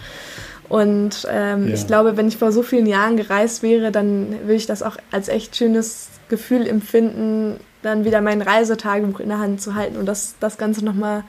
Und 0.68 1.28
ähm, 1.32 1.68
Ja. 1.68 1.74
ich 1.74 1.88
glaube, 1.88 2.18
wenn 2.18 2.28
ich 2.28 2.38
vor 2.38 2.52
so 2.52 2.62
vielen 2.62 2.86
Jahren 2.86 3.18
gereist 3.18 3.64
wäre, 3.64 3.92
dann 3.92 4.32
würde 4.42 4.56
ich 4.56 4.66
das 4.68 4.84
auch 4.84 4.98
als 5.12 5.28
echt 5.30 5.56
schönes 5.56 6.10
Gefühl 6.28 6.68
empfinden, 6.68 7.60
dann 7.82 8.04
wieder 8.06 8.22
mein 8.22 8.42
Reisetagebuch 8.42 9.20
in 9.20 9.30
der 9.30 9.40
Hand 9.40 9.62
zu 9.62 9.76
halten 9.76 9.98
und 9.98 10.06
das, 10.06 10.36
das 10.40 10.58
Ganze 10.58 10.84
nochmal 10.84 11.24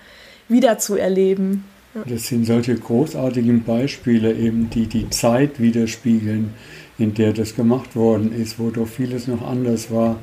wieder 0.48 0.78
zu 0.78 0.96
erleben. 0.96 1.64
Das 1.92 2.28
sind 2.28 2.44
solche 2.44 2.76
großartigen 2.76 3.64
Beispiele 3.64 4.32
eben, 4.32 4.70
die 4.70 4.86
die 4.86 5.10
Zeit 5.10 5.58
widerspiegeln, 5.58 6.54
in 6.98 7.14
der 7.14 7.32
das 7.32 7.56
gemacht 7.56 7.96
worden 7.96 8.32
ist, 8.32 8.60
wo 8.60 8.70
doch 8.70 8.86
vieles 8.86 9.26
noch 9.26 9.42
anders 9.42 9.90
war. 9.90 10.18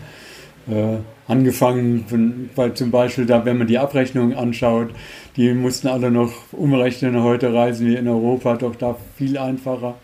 Äh, 0.69 0.97
angefangen, 1.27 2.06
von, 2.08 2.49
weil 2.56 2.73
zum 2.73 2.91
Beispiel 2.91 3.25
da, 3.25 3.43
wenn 3.43 3.58
man 3.58 3.67
die 3.67 3.77
Abrechnungen 3.77 4.38
anschaut, 4.38 4.89
die 5.36 5.53
mussten 5.53 5.88
alle 5.88 6.10
noch 6.10 6.32
umrechnen. 6.53 7.21
Heute 7.21 7.53
reisen 7.53 7.88
wir 7.88 7.99
in 7.99 8.08
Europa 8.08 8.56
doch 8.56 8.75
da 8.75 8.95
viel 9.17 9.38
einfacher. 9.38 9.95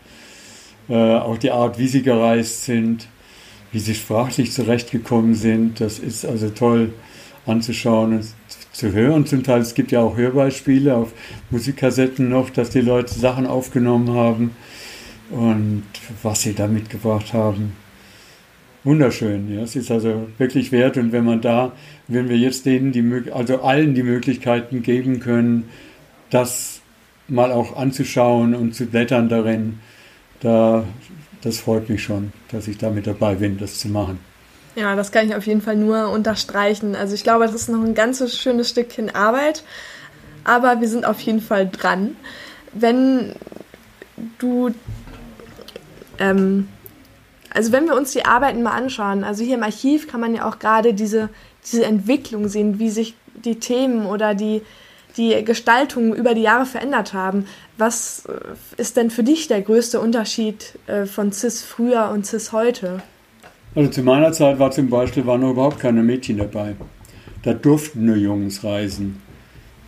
Äh, 0.88 0.94
auch 0.94 1.38
die 1.38 1.50
Art, 1.50 1.78
wie 1.78 1.88
sie 1.88 2.02
gereist 2.02 2.64
sind, 2.64 3.08
wie 3.72 3.78
sie 3.78 3.94
sprachlich 3.94 4.52
zurechtgekommen 4.52 5.34
sind, 5.34 5.80
das 5.80 5.98
ist 5.98 6.26
also 6.26 6.50
toll 6.50 6.92
anzuschauen 7.46 8.18
und 8.18 8.24
zu 8.74 8.92
hören. 8.92 9.24
Zum 9.24 9.42
Teil, 9.42 9.62
es 9.62 9.74
gibt 9.74 9.92
ja 9.92 10.00
auch 10.00 10.16
Hörbeispiele 10.16 10.94
auf 10.94 11.12
Musikkassetten 11.50 12.28
noch, 12.28 12.50
dass 12.50 12.70
die 12.70 12.80
Leute 12.80 13.14
Sachen 13.14 13.46
aufgenommen 13.46 14.10
haben 14.10 14.50
und 15.30 15.84
was 16.22 16.42
sie 16.42 16.54
da 16.54 16.66
mitgebracht 16.66 17.32
haben. 17.32 17.72
Wunderschön, 18.82 19.50
ja. 19.54 19.62
Es 19.62 19.76
ist 19.76 19.90
also 19.90 20.28
wirklich 20.36 20.70
wert 20.70 20.98
und 20.98 21.12
wenn 21.12 21.24
man 21.24 21.40
da, 21.40 21.72
wenn 22.06 22.28
wir 22.28 22.36
jetzt 22.36 22.66
denen 22.66 22.92
die, 22.92 23.30
also 23.32 23.62
allen 23.62 23.94
die 23.94 24.02
Möglichkeiten 24.02 24.82
geben 24.82 25.20
können, 25.20 25.64
das 26.28 26.82
mal 27.26 27.50
auch 27.52 27.76
anzuschauen 27.76 28.54
und 28.54 28.74
zu 28.74 28.84
blättern 28.84 29.30
darin, 29.30 29.78
da, 30.40 30.84
das 31.40 31.58
freut 31.58 31.88
mich 31.88 32.02
schon, 32.02 32.32
dass 32.50 32.68
ich 32.68 32.76
da 32.76 32.90
mit 32.90 33.06
dabei 33.06 33.36
bin, 33.36 33.56
das 33.56 33.78
zu 33.78 33.88
machen. 33.88 34.18
Ja, 34.76 34.96
das 34.96 35.12
kann 35.12 35.28
ich 35.28 35.36
auf 35.36 35.46
jeden 35.46 35.60
Fall 35.60 35.76
nur 35.76 36.10
unterstreichen. 36.10 36.96
Also 36.96 37.14
ich 37.14 37.22
glaube, 37.22 37.46
das 37.46 37.54
ist 37.54 37.68
noch 37.68 37.82
ein 37.82 37.94
ganz 37.94 38.22
schönes 38.36 38.70
Stückchen 38.70 39.14
Arbeit, 39.14 39.62
aber 40.42 40.80
wir 40.80 40.88
sind 40.88 41.04
auf 41.04 41.20
jeden 41.20 41.40
Fall 41.40 41.68
dran. 41.68 42.16
Wenn 42.72 43.34
du, 44.38 44.74
ähm, 46.18 46.68
also 47.50 47.70
wenn 47.70 47.86
wir 47.86 47.94
uns 47.94 48.10
die 48.10 48.24
Arbeiten 48.24 48.62
mal 48.62 48.72
anschauen, 48.72 49.22
also 49.22 49.44
hier 49.44 49.54
im 49.54 49.62
Archiv 49.62 50.08
kann 50.08 50.20
man 50.20 50.34
ja 50.34 50.48
auch 50.48 50.58
gerade 50.58 50.92
diese, 50.92 51.28
diese 51.64 51.84
Entwicklung 51.84 52.48
sehen, 52.48 52.80
wie 52.80 52.90
sich 52.90 53.14
die 53.34 53.60
Themen 53.60 54.06
oder 54.06 54.34
die, 54.34 54.62
die 55.16 55.44
Gestaltungen 55.44 56.14
über 56.14 56.34
die 56.34 56.42
Jahre 56.42 56.66
verändert 56.66 57.14
haben. 57.14 57.46
Was 57.78 58.26
äh, 58.26 58.32
ist 58.76 58.96
denn 58.96 59.12
für 59.12 59.22
dich 59.22 59.46
der 59.46 59.62
größte 59.62 60.00
Unterschied 60.00 60.76
äh, 60.88 61.06
von 61.06 61.30
CIS 61.30 61.62
früher 61.62 62.10
und 62.12 62.26
CIS 62.26 62.50
heute? 62.50 63.02
Also 63.74 63.90
zu 63.90 64.02
meiner 64.02 64.32
Zeit 64.32 64.58
war 64.58 64.70
zum 64.70 64.88
Beispiel 64.88 65.26
waren 65.26 65.40
noch 65.40 65.50
überhaupt 65.50 65.80
keine 65.80 66.02
Mädchen 66.02 66.38
dabei. 66.38 66.76
Da 67.42 67.54
durften 67.54 68.06
nur 68.06 68.16
Jungs 68.16 68.62
reisen. 68.62 69.20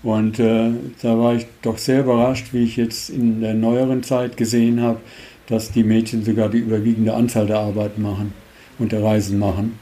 Und 0.03 0.39
äh, 0.39 0.71
da 1.03 1.19
war 1.19 1.35
ich 1.35 1.47
doch 1.63 1.79
sehr 1.79 2.01
überrascht, 2.01 2.53
wie 2.53 2.65
ich 2.65 2.77
jetzt 2.77 3.11
in 3.11 3.41
der 3.41 3.55
neueren 3.55 4.03
Zeit 4.03 4.37
gesehen 4.37 4.81
habe, 4.81 5.01
dass 5.47 5.71
die 5.71 5.85
Mädchen 5.85 6.25
sogar 6.25 6.49
die 6.49 6.59
überwiegende 6.59 7.15
Anzahl 7.15 7.47
der 7.47 7.59
Arbeiten 7.61 8.03
machen 8.03 8.33
und 8.79 8.93
der 8.93 9.03
Reisen 9.03 9.39
machen. 9.39 9.79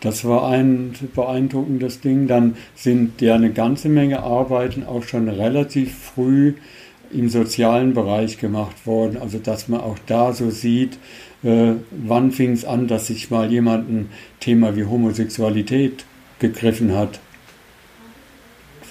Das 0.00 0.24
war 0.24 0.48
ein 0.48 0.94
beeindruckendes 1.14 2.00
Ding. 2.00 2.28
Dann 2.28 2.56
sind 2.76 3.20
ja 3.20 3.34
eine 3.34 3.52
ganze 3.52 3.88
Menge 3.88 4.22
Arbeiten 4.22 4.84
auch 4.84 5.02
schon 5.02 5.28
relativ 5.28 5.96
früh 5.98 6.54
im 7.10 7.28
sozialen 7.28 7.94
Bereich 7.94 8.38
gemacht 8.38 8.86
worden. 8.86 9.16
Also 9.20 9.38
dass 9.38 9.68
man 9.68 9.80
auch 9.80 9.98
da 10.06 10.32
so 10.32 10.50
sieht, 10.50 10.98
äh, 11.42 11.74
wann 11.90 12.32
fing 12.32 12.52
es 12.52 12.64
an, 12.64 12.88
dass 12.88 13.06
sich 13.06 13.30
mal 13.30 13.50
jemand 13.50 13.88
ein 13.88 14.08
Thema 14.40 14.76
wie 14.76 14.84
Homosexualität 14.84 16.04
gegriffen 16.38 16.94
hat. 16.94 17.20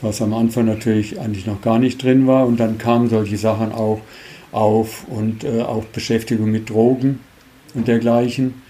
Was 0.01 0.21
am 0.21 0.33
Anfang 0.33 0.65
natürlich 0.65 1.19
eigentlich 1.19 1.45
noch 1.45 1.61
gar 1.61 1.79
nicht 1.79 2.01
drin 2.01 2.27
war. 2.27 2.45
Und 2.45 2.59
dann 2.59 2.77
kamen 2.77 3.09
solche 3.09 3.37
Sachen 3.37 3.71
auch 3.71 4.01
auf 4.51 5.05
und 5.07 5.43
äh, 5.43 5.61
auch 5.61 5.85
Beschäftigung 5.85 6.51
mit 6.51 6.69
Drogen 6.69 7.19
und 7.73 7.87
dergleichen. 7.87 8.61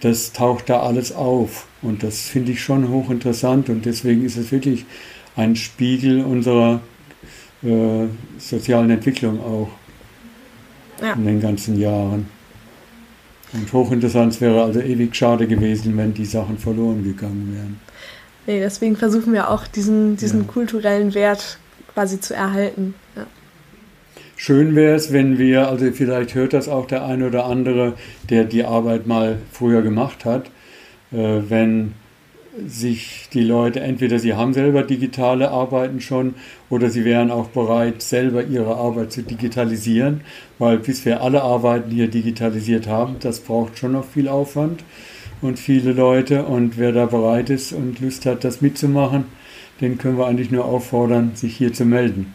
Das 0.00 0.32
taucht 0.32 0.68
da 0.68 0.80
alles 0.80 1.12
auf. 1.12 1.66
Und 1.82 2.02
das 2.02 2.20
finde 2.20 2.52
ich 2.52 2.62
schon 2.62 2.88
hochinteressant. 2.90 3.70
Und 3.70 3.86
deswegen 3.86 4.24
ist 4.24 4.36
es 4.36 4.52
wirklich 4.52 4.84
ein 5.34 5.56
Spiegel 5.56 6.22
unserer 6.22 6.80
äh, 7.62 8.06
sozialen 8.38 8.90
Entwicklung 8.90 9.40
auch 9.40 9.68
ja. 11.02 11.14
in 11.14 11.24
den 11.24 11.40
ganzen 11.40 11.80
Jahren. 11.80 12.35
Und 13.52 13.72
hochinteressant 13.72 14.34
es 14.34 14.40
wäre 14.40 14.62
also 14.62 14.80
ewig 14.80 15.14
schade 15.14 15.46
gewesen, 15.46 15.96
wenn 15.96 16.14
die 16.14 16.24
Sachen 16.24 16.58
verloren 16.58 17.04
gegangen 17.04 17.54
wären. 17.54 17.80
Nee, 18.46 18.60
deswegen 18.60 18.96
versuchen 18.96 19.32
wir 19.32 19.50
auch 19.50 19.66
diesen, 19.66 20.16
diesen 20.16 20.42
ja. 20.42 20.46
kulturellen 20.46 21.14
Wert 21.14 21.58
quasi 21.94 22.20
zu 22.20 22.34
erhalten. 22.34 22.94
Ja. 23.16 23.26
Schön 24.36 24.76
wäre 24.76 24.94
es, 24.94 25.12
wenn 25.12 25.38
wir, 25.38 25.68
also 25.68 25.90
vielleicht 25.92 26.34
hört 26.34 26.52
das 26.52 26.68
auch 26.68 26.86
der 26.86 27.04
eine 27.04 27.26
oder 27.26 27.46
andere, 27.46 27.94
der 28.28 28.44
die 28.44 28.64
Arbeit 28.64 29.06
mal 29.06 29.38
früher 29.50 29.82
gemacht 29.82 30.24
hat, 30.24 30.50
äh, 31.12 31.40
wenn 31.48 31.94
sich 32.66 33.28
die 33.32 33.42
Leute, 33.42 33.80
entweder 33.80 34.18
sie 34.18 34.34
haben 34.34 34.54
selber 34.54 34.82
digitale 34.82 35.50
Arbeiten 35.50 36.00
schon 36.00 36.34
oder 36.70 36.90
sie 36.90 37.04
wären 37.04 37.30
auch 37.30 37.48
bereit, 37.48 38.02
selber 38.02 38.44
ihre 38.44 38.76
Arbeit 38.76 39.12
zu 39.12 39.22
digitalisieren, 39.22 40.22
weil 40.58 40.78
bis 40.78 41.04
wir 41.04 41.22
alle 41.22 41.42
Arbeiten 41.42 41.90
hier 41.90 42.08
digitalisiert 42.08 42.86
haben, 42.86 43.16
das 43.20 43.40
braucht 43.40 43.78
schon 43.78 43.92
noch 43.92 44.04
viel 44.04 44.28
Aufwand 44.28 44.84
und 45.42 45.58
viele 45.58 45.92
Leute 45.92 46.44
und 46.44 46.78
wer 46.78 46.92
da 46.92 47.06
bereit 47.06 47.50
ist 47.50 47.72
und 47.72 48.00
Lust 48.00 48.26
hat, 48.26 48.44
das 48.44 48.60
mitzumachen, 48.60 49.24
den 49.80 49.98
können 49.98 50.18
wir 50.18 50.26
eigentlich 50.26 50.50
nur 50.50 50.64
auffordern, 50.64 51.32
sich 51.34 51.56
hier 51.56 51.72
zu 51.72 51.84
melden. 51.84 52.34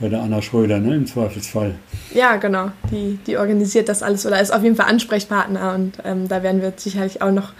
Bei 0.00 0.08
der 0.08 0.22
Anna 0.22 0.42
Schröder, 0.42 0.80
ne, 0.80 0.96
im 0.96 1.06
Zweifelsfall. 1.06 1.76
Ja, 2.12 2.34
genau. 2.34 2.72
Die, 2.90 3.16
die 3.28 3.36
organisiert 3.36 3.88
das 3.88 4.02
alles 4.02 4.26
oder 4.26 4.40
ist 4.40 4.52
auf 4.52 4.64
jeden 4.64 4.74
Fall 4.74 4.86
Ansprechpartner 4.86 5.74
und 5.74 5.98
ähm, 6.04 6.26
da 6.26 6.42
werden 6.42 6.60
wir 6.60 6.72
sicherlich 6.76 7.22
auch 7.22 7.30
noch 7.30 7.52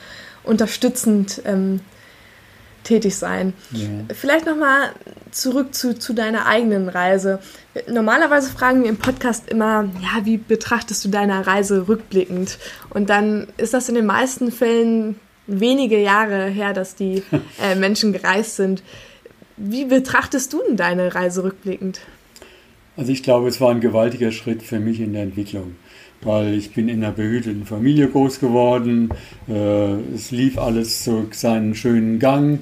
unterstützend 0.45 1.43
ähm, 1.45 1.81
tätig 2.85 3.17
sein. 3.17 3.55
Ja. 3.73 3.89
Vielleicht 4.15 4.47
nochmal 4.47 4.91
zurück 5.31 5.75
zu, 5.75 5.99
zu 5.99 6.13
deiner 6.13 6.47
eigenen 6.47 6.89
Reise. 6.89 7.41
Normalerweise 7.91 8.51
fragen 8.51 8.83
wir 8.83 8.91
im 8.91 8.99
Podcast 8.99 9.51
immer, 9.51 9.89
ja, 10.03 10.25
wie 10.25 10.37
betrachtest 10.37 11.05
du 11.05 11.09
deine 11.09 11.47
Reise 11.47 11.89
rückblickend? 11.89 12.59
Und 12.91 13.11
dann 13.11 13.49
ist 13.57 13.75
das 13.75 13.89
in 13.89 13.97
den 13.97 14.07
meisten 14.07 14.53
Fällen 14.53 15.17
wenige 15.47 15.99
Jahre 15.99 16.47
her, 16.47 16.73
dass 16.73 16.95
die 16.95 17.23
äh, 17.63 17.75
Menschen 17.75 18.13
gereist 18.13 18.57
sind. 18.57 18.83
Wie 19.57 19.85
betrachtest 19.85 20.53
du 20.53 20.61
denn 20.67 20.77
deine 20.77 21.15
Reise 21.15 21.45
rückblickend? 21.45 22.01
Also 22.97 23.11
ich 23.11 23.23
glaube, 23.23 23.49
es 23.49 23.61
war 23.61 23.71
ein 23.71 23.81
gewaltiger 23.81 24.31
Schritt 24.31 24.63
für 24.63 24.79
mich 24.79 25.01
in 25.01 25.13
der 25.15 25.23
Entwicklung 25.23 25.75
weil 26.25 26.55
ich 26.55 26.73
bin 26.73 26.89
in 26.89 27.05
einer 27.05 27.13
behüteten 27.13 27.65
Familie 27.65 28.09
groß 28.09 28.41
geworden. 28.41 29.11
Äh, 29.49 29.95
es 30.15 30.31
lief 30.31 30.59
alles 30.59 31.05
so 31.05 31.27
seinen 31.31 31.75
schönen 31.75 32.19
Gang. 32.19 32.61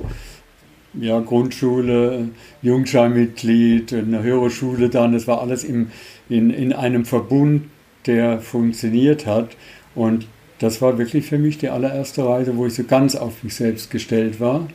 Ja, 0.95 1.21
Grundschule, 1.21 2.29
Jungschulmitglied, 2.61 3.95
eine 3.95 4.23
höhere 4.23 4.51
Schule 4.51 4.91
dann. 4.91 5.15
Es 5.15 5.27
war 5.27 5.41
alles 5.41 5.65
im, 5.65 5.91
in, 6.29 6.51
in 6.51 6.73
einem 6.73 7.07
Verbund, 7.07 7.63
der 8.07 8.41
funktioniert 8.41 9.27
hat. 9.27 9.57
Und 9.95 10.27
das 10.59 10.83
war 10.83 10.99
wirklich 10.99 11.27
für 11.27 11.39
mich 11.39 11.59
die 11.59 11.71
allererste 11.71 12.25
Reise, 12.25 12.57
wo 12.57 12.67
ich 12.67 12.75
so 12.75 12.85
ganz 12.85 13.17
auf 13.17 13.43
mich 13.43 13.55
selbst 13.55 13.91
gestellt 13.91 14.39
war. 14.39 14.69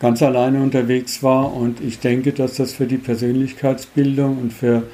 Ganz 0.00 0.22
alleine 0.22 0.62
unterwegs 0.62 1.22
war. 1.22 1.54
Und 1.54 1.80
ich 1.80 1.98
denke, 1.98 2.32
dass 2.32 2.56
das 2.56 2.72
für 2.72 2.86
die 2.86 2.96
Persönlichkeitsbildung 2.96 4.38
und 4.38 4.52
für 4.52 4.84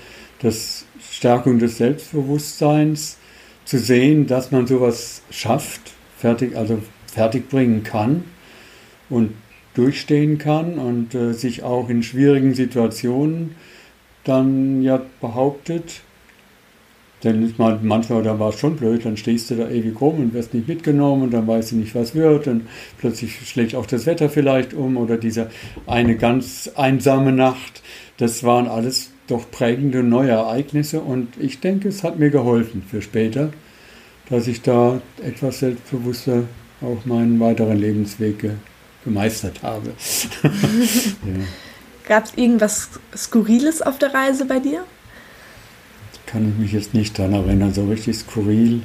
das 0.43 0.85
Stärkung 1.11 1.59
des 1.59 1.79
Selbstbewusstseins, 1.79 3.19
zu 3.71 3.79
sehen, 3.79 4.27
dass 4.27 4.51
man 4.51 4.67
sowas 4.67 5.23
schafft, 5.31 5.93
fertig, 6.19 6.57
also 6.57 6.83
fertig 7.07 7.49
bringen 7.49 7.85
kann 7.85 8.25
und 9.09 9.33
durchstehen 9.75 10.39
kann 10.39 10.75
und 10.75 11.15
äh, 11.15 11.33
sich 11.35 11.63
auch 11.63 11.89
in 11.89 12.03
schwierigen 12.03 12.55
Situationen 12.55 13.55
dann 14.25 14.83
ja 14.83 15.01
behauptet. 15.21 16.01
Denn 17.23 17.55
manchmal, 17.59 18.25
da 18.25 18.41
war 18.41 18.49
es 18.49 18.59
schon 18.59 18.75
blöd, 18.75 19.05
dann 19.05 19.17
stehst 19.17 19.51
du 19.51 19.55
da 19.55 19.69
ewig 19.69 20.01
rum 20.01 20.19
und 20.19 20.35
wirst 20.35 20.53
nicht 20.53 20.67
mitgenommen 20.67 21.23
und 21.23 21.31
dann 21.31 21.47
weißt 21.47 21.71
du 21.71 21.77
nicht, 21.77 21.95
was 21.95 22.15
wird 22.17 22.49
und 22.49 22.67
plötzlich 22.99 23.47
schlägt 23.47 23.77
auch 23.77 23.87
das 23.87 24.07
Wetter 24.07 24.31
vielleicht 24.31 24.75
um 24.75 24.97
oder 24.97 25.17
diese 25.17 25.51
eine 25.87 26.17
ganz 26.17 26.73
einsame 26.75 27.31
Nacht. 27.31 27.83
Das 28.17 28.43
waren 28.43 28.67
alles 28.67 29.11
doch 29.31 29.51
prägende 29.51 30.03
neue 30.03 30.31
Ereignisse 30.31 31.01
und 31.01 31.37
ich 31.39 31.61
denke, 31.61 31.89
es 31.89 32.03
hat 32.03 32.19
mir 32.19 32.31
geholfen 32.31 32.83
für 32.89 33.03
später, 33.03 33.53
dass 34.29 34.47
ich 34.47 34.63
da 34.63 35.01
etwas 35.23 35.61
selbstbewusster 35.61 36.45
auch 36.81 37.05
meinen 37.05 37.39
weiteren 37.41 37.79
Lebensweg 37.79 38.39
ge 38.39 38.53
gemeistert 39.03 39.63
habe. 39.63 39.95
ja. 40.43 41.45
Gab 42.07 42.25
es 42.25 42.35
irgendwas 42.37 42.91
Skurriles 43.17 43.81
auf 43.81 43.99
der 43.99 44.13
Reise 44.13 44.45
bei 44.45 44.59
dir? 44.59 44.85
Kann 46.27 46.51
ich 46.51 46.59
mich 46.59 46.73
jetzt 46.73 46.93
nicht 46.93 47.19
daran 47.19 47.33
erinnern, 47.33 47.73
so 47.73 47.87
richtig 47.87 48.19
skurril. 48.19 48.83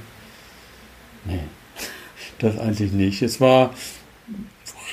Nee, 1.26 1.40
das 2.40 2.58
eigentlich 2.58 2.94
nicht. 2.94 3.22
Es 3.22 3.42
war 3.42 3.74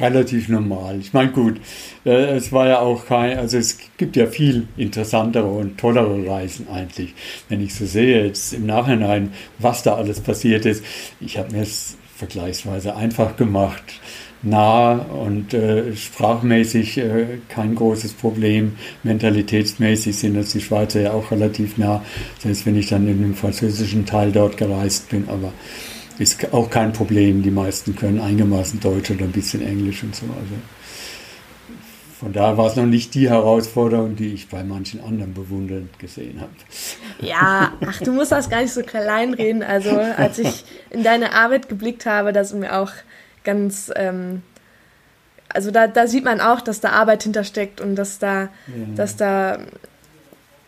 relativ 0.02 0.48
normal. 0.48 0.98
Ich 1.00 1.12
meine, 1.12 1.30
gut, 1.30 1.60
äh, 2.04 2.36
es 2.36 2.52
war 2.52 2.68
ja 2.68 2.80
auch 2.80 3.06
kein, 3.06 3.38
also 3.38 3.56
es 3.56 3.78
gibt 3.96 4.16
ja 4.16 4.26
viel 4.26 4.66
interessantere 4.76 5.46
und 5.46 5.78
tollere 5.78 6.26
Reisen 6.26 6.68
eigentlich. 6.68 7.14
Wenn 7.48 7.62
ich 7.62 7.74
so 7.74 7.86
sehe 7.86 8.24
jetzt 8.26 8.52
im 8.52 8.66
Nachhinein, 8.66 9.32
was 9.58 9.82
da 9.82 9.94
alles 9.94 10.20
passiert 10.20 10.66
ist, 10.66 10.84
ich 11.20 11.38
habe 11.38 11.52
mir 11.52 11.62
es 11.62 11.96
vergleichsweise 12.16 12.94
einfach 12.94 13.36
gemacht 13.36 13.82
nah 14.42 14.94
und 14.94 15.54
äh, 15.54 15.94
sprachmäßig 15.94 16.98
äh, 16.98 17.26
kein 17.48 17.74
großes 17.74 18.14
Problem. 18.14 18.72
Mentalitätsmäßig 19.04 20.16
sind 20.16 20.36
uns 20.36 20.52
die 20.52 20.60
Schweizer 20.60 21.00
ja 21.00 21.12
auch 21.12 21.30
relativ 21.30 21.78
nah, 21.78 22.04
selbst 22.40 22.66
wenn 22.66 22.76
ich 22.76 22.88
dann 22.88 23.06
in 23.06 23.22
dem 23.22 23.34
französischen 23.34 24.04
Teil 24.04 24.32
dort 24.32 24.56
gereist 24.56 25.10
bin. 25.10 25.28
Aber 25.28 25.52
ist 26.22 26.52
auch 26.52 26.70
kein 26.70 26.92
Problem. 26.92 27.42
Die 27.42 27.50
meisten 27.50 27.96
können 27.96 28.20
einigermaßen 28.20 28.80
Deutsch 28.80 29.10
oder 29.10 29.24
ein 29.24 29.32
bisschen 29.32 29.62
Englisch 29.62 30.02
und 30.02 30.14
so. 30.14 30.26
Also 30.26 30.54
von 32.22 32.32
daher 32.32 32.56
war 32.56 32.68
es 32.68 32.76
noch 32.76 32.86
nicht 32.86 33.14
die 33.14 33.28
Herausforderung, 33.28 34.14
die 34.14 34.32
ich 34.32 34.48
bei 34.48 34.62
manchen 34.62 35.02
anderen 35.02 35.34
bewundernd 35.34 35.98
gesehen 35.98 36.40
habe. 36.40 36.52
Ja, 37.20 37.72
ach, 37.84 38.00
du 38.00 38.12
musst 38.12 38.30
das 38.30 38.48
gar 38.48 38.62
nicht 38.62 38.72
so 38.72 38.82
klein 38.82 39.34
reden. 39.34 39.64
Also, 39.64 39.90
als 39.90 40.38
ich 40.38 40.64
in 40.90 41.02
deine 41.02 41.32
Arbeit 41.32 41.68
geblickt 41.68 42.06
habe, 42.06 42.32
das 42.32 42.52
ist 42.52 42.58
mir 42.58 42.78
auch 42.78 42.92
ganz. 43.42 43.90
Ähm, 43.96 44.42
also 45.48 45.72
da, 45.72 45.88
da 45.88 46.06
sieht 46.06 46.24
man 46.24 46.40
auch, 46.40 46.60
dass 46.60 46.80
da 46.80 46.90
Arbeit 46.90 47.24
hintersteckt 47.24 47.80
und 47.80 47.96
dass 47.96 48.20
da, 48.20 48.42
ja. 48.42 48.48
dass 48.94 49.16
da 49.16 49.58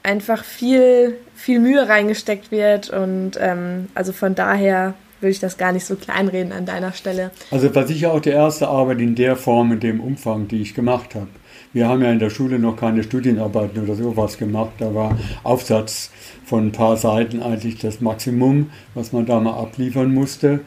einfach 0.03 0.43
viel, 0.43 1.17
viel 1.37 1.61
Mühe 1.61 1.89
reingesteckt 1.89 2.51
wird. 2.51 2.91
Und 2.91 3.39
ähm, 3.39 3.89
also 3.95 4.13
von 4.13 4.35
daher 4.35 4.95
würde 5.25 5.33
ich 5.33 5.41
das 5.41 5.57
gar 5.57 5.73
nicht 5.73 5.87
so 5.87 5.97
kleinreden 5.97 6.53
an 6.53 6.67
deiner 6.67 6.93
Stelle. 6.93 7.31
Also 7.51 7.75
war 7.75 7.87
sicher 7.87 8.13
auch 8.13 8.21
die 8.21 8.31
erste 8.31 8.69
Arbeit 8.69 9.01
in 9.01 9.15
der 9.15 9.37
Form, 9.37 9.73
in 9.73 9.81
dem 9.81 10.01
Umfang, 10.01 10.47
die 10.49 10.61
ich 10.61 10.75
gemacht 10.75 11.15
habe. 11.15 11.29
Wir 11.73 11.89
haben 11.89 12.03
ja 12.03 12.13
in 12.13 12.21
der 12.21 12.31
Schule 12.31 12.59
noch 12.59 12.77
keine 12.77 13.03
Studienarbeiten 13.03 13.83
oder 13.83 13.97
sowas 13.97 14.39
gemacht. 14.39 14.73
Da 14.79 14.95
war 14.95 15.19
Aufsatz 15.43 16.11
von 16.45 16.67
ein 16.67 16.73
paar 16.73 16.97
Seiten 16.97 17.43
eigentlich 17.43 17.79
das 17.79 18.01
Maximum, 18.01 18.71
was 18.95 19.13
man 19.13 19.27
da 19.27 19.41
mal 19.41 19.55
abliefern 19.55 20.15
musste. 20.15 20.61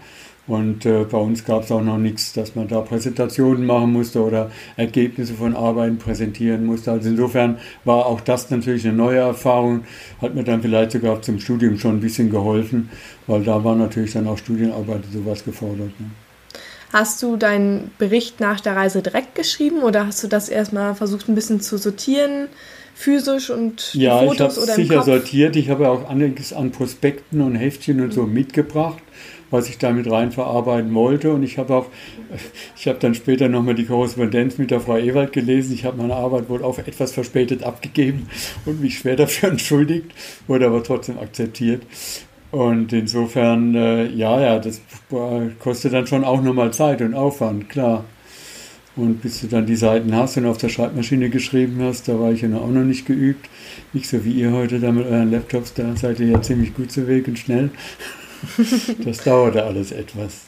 Und 0.47 0.85
äh, 0.85 1.03
bei 1.03 1.17
uns 1.17 1.43
gab 1.43 1.63
es 1.63 1.71
auch 1.71 1.81
noch 1.81 1.97
nichts, 1.97 2.31
dass 2.33 2.55
man 2.55 2.67
da 2.69 2.79
Präsentationen 2.79 3.65
machen 3.65 3.91
musste 3.91 4.23
oder 4.23 4.49
Ergebnisse 4.77 5.33
von 5.33 5.55
Arbeiten 5.55 5.97
präsentieren 5.97 6.65
musste. 6.65 6.91
Also 6.91 7.09
insofern 7.09 7.57
war 7.83 8.05
auch 8.05 8.21
das 8.21 8.49
natürlich 8.49 8.87
eine 8.87 8.95
neue 8.95 9.19
Erfahrung, 9.19 9.83
hat 10.21 10.35
mir 10.35 10.43
dann 10.43 10.61
vielleicht 10.61 10.91
sogar 10.91 11.21
zum 11.21 11.39
Studium 11.39 11.77
schon 11.77 11.97
ein 11.97 12.01
bisschen 12.01 12.29
geholfen, 12.29 12.89
weil 13.27 13.43
da 13.43 13.63
war 13.63 13.75
natürlich 13.75 14.13
dann 14.13 14.27
auch 14.27 14.37
Studienarbeit 14.37 15.01
sowas 15.11 15.43
gefordert. 15.43 15.91
Ne? 15.99 16.09
Hast 16.93 17.21
du 17.21 17.35
deinen 17.35 17.91
Bericht 17.97 18.39
nach 18.39 18.61
der 18.61 18.77
Reise 18.77 19.01
direkt 19.01 19.35
geschrieben 19.35 19.81
oder 19.81 20.07
hast 20.07 20.23
du 20.23 20.27
das 20.27 20.47
erstmal 20.47 20.95
versucht, 20.95 21.27
ein 21.27 21.35
bisschen 21.35 21.59
zu 21.59 21.77
sortieren, 21.77 22.47
physisch 22.95 23.49
und 23.49 23.93
ja, 23.93 24.19
Fotos 24.19 24.57
ich 24.57 24.63
habe 24.63 24.81
sicher 24.81 24.95
Kopf? 24.95 25.05
sortiert. 25.05 25.55
Ich 25.57 25.69
habe 25.69 25.89
auch 25.89 26.09
einiges 26.09 26.53
an 26.53 26.71
Prospekten 26.71 27.41
und 27.41 27.55
Heftchen 27.55 28.01
und 28.01 28.13
so 28.13 28.23
mhm. 28.23 28.33
mitgebracht, 28.33 29.03
was 29.51 29.69
ich 29.69 29.77
damit 29.77 30.09
rein 30.09 30.31
verarbeiten 30.31 30.93
wollte. 30.93 31.31
Und 31.31 31.43
ich 31.43 31.57
habe 31.57 31.75
auch, 31.75 31.85
ich 32.75 32.87
habe 32.87 32.99
dann 32.99 33.15
später 33.15 33.49
nochmal 33.49 33.75
die 33.75 33.85
Korrespondenz 33.85 34.57
mit 34.57 34.71
der 34.71 34.81
Frau 34.81 34.97
Ewald 34.97 35.33
gelesen. 35.33 35.73
Ich 35.73 35.85
habe 35.85 35.97
meine 35.97 36.15
Arbeit 36.15 36.49
wohl 36.49 36.63
auch 36.63 36.77
etwas 36.79 37.11
verspätet 37.11 37.63
abgegeben 37.63 38.27
und 38.65 38.81
mich 38.81 38.99
schwer 38.99 39.15
dafür 39.15 39.49
entschuldigt, 39.51 40.11
wurde 40.47 40.67
aber 40.67 40.83
trotzdem 40.83 41.19
akzeptiert. 41.19 41.83
Und 42.51 42.93
insofern, 42.93 43.75
äh, 43.75 44.07
ja, 44.07 44.39
ja, 44.39 44.59
das 44.59 44.81
kostet 45.59 45.93
dann 45.93 46.07
schon 46.07 46.23
auch 46.23 46.41
nochmal 46.41 46.71
Zeit 46.71 47.01
und 47.01 47.13
Aufwand, 47.13 47.69
klar. 47.69 48.05
Und 48.95 49.21
bis 49.21 49.41
du 49.41 49.47
dann 49.47 49.67
die 49.67 49.75
Seiten 49.75 50.15
hast 50.15 50.37
und 50.37 50.47
auf 50.47 50.57
der 50.57 50.69
Schreibmaschine 50.69 51.29
geschrieben 51.29 51.77
hast, 51.81 52.07
da 52.07 52.19
war 52.19 52.31
ich 52.31 52.41
ja 52.41 52.49
auch 52.55 52.69
noch 52.69 52.83
nicht 52.83 53.05
geübt. 53.05 53.47
Nicht 53.93 54.09
so 54.09 54.25
wie 54.25 54.31
ihr 54.31 54.51
heute 54.51 54.79
da 54.79 54.91
mit 54.91 55.05
euren 55.05 55.29
Laptops, 55.29 55.75
da 55.75 55.95
seid 55.95 56.19
ihr 56.19 56.27
ja 56.27 56.41
ziemlich 56.41 56.73
gut 56.73 56.91
zu 56.91 57.07
Weg 57.07 57.27
und 57.27 57.37
schnell. 57.37 57.69
Das 59.05 59.23
dauerte 59.23 59.63
alles 59.63 59.91
etwas. 59.91 60.47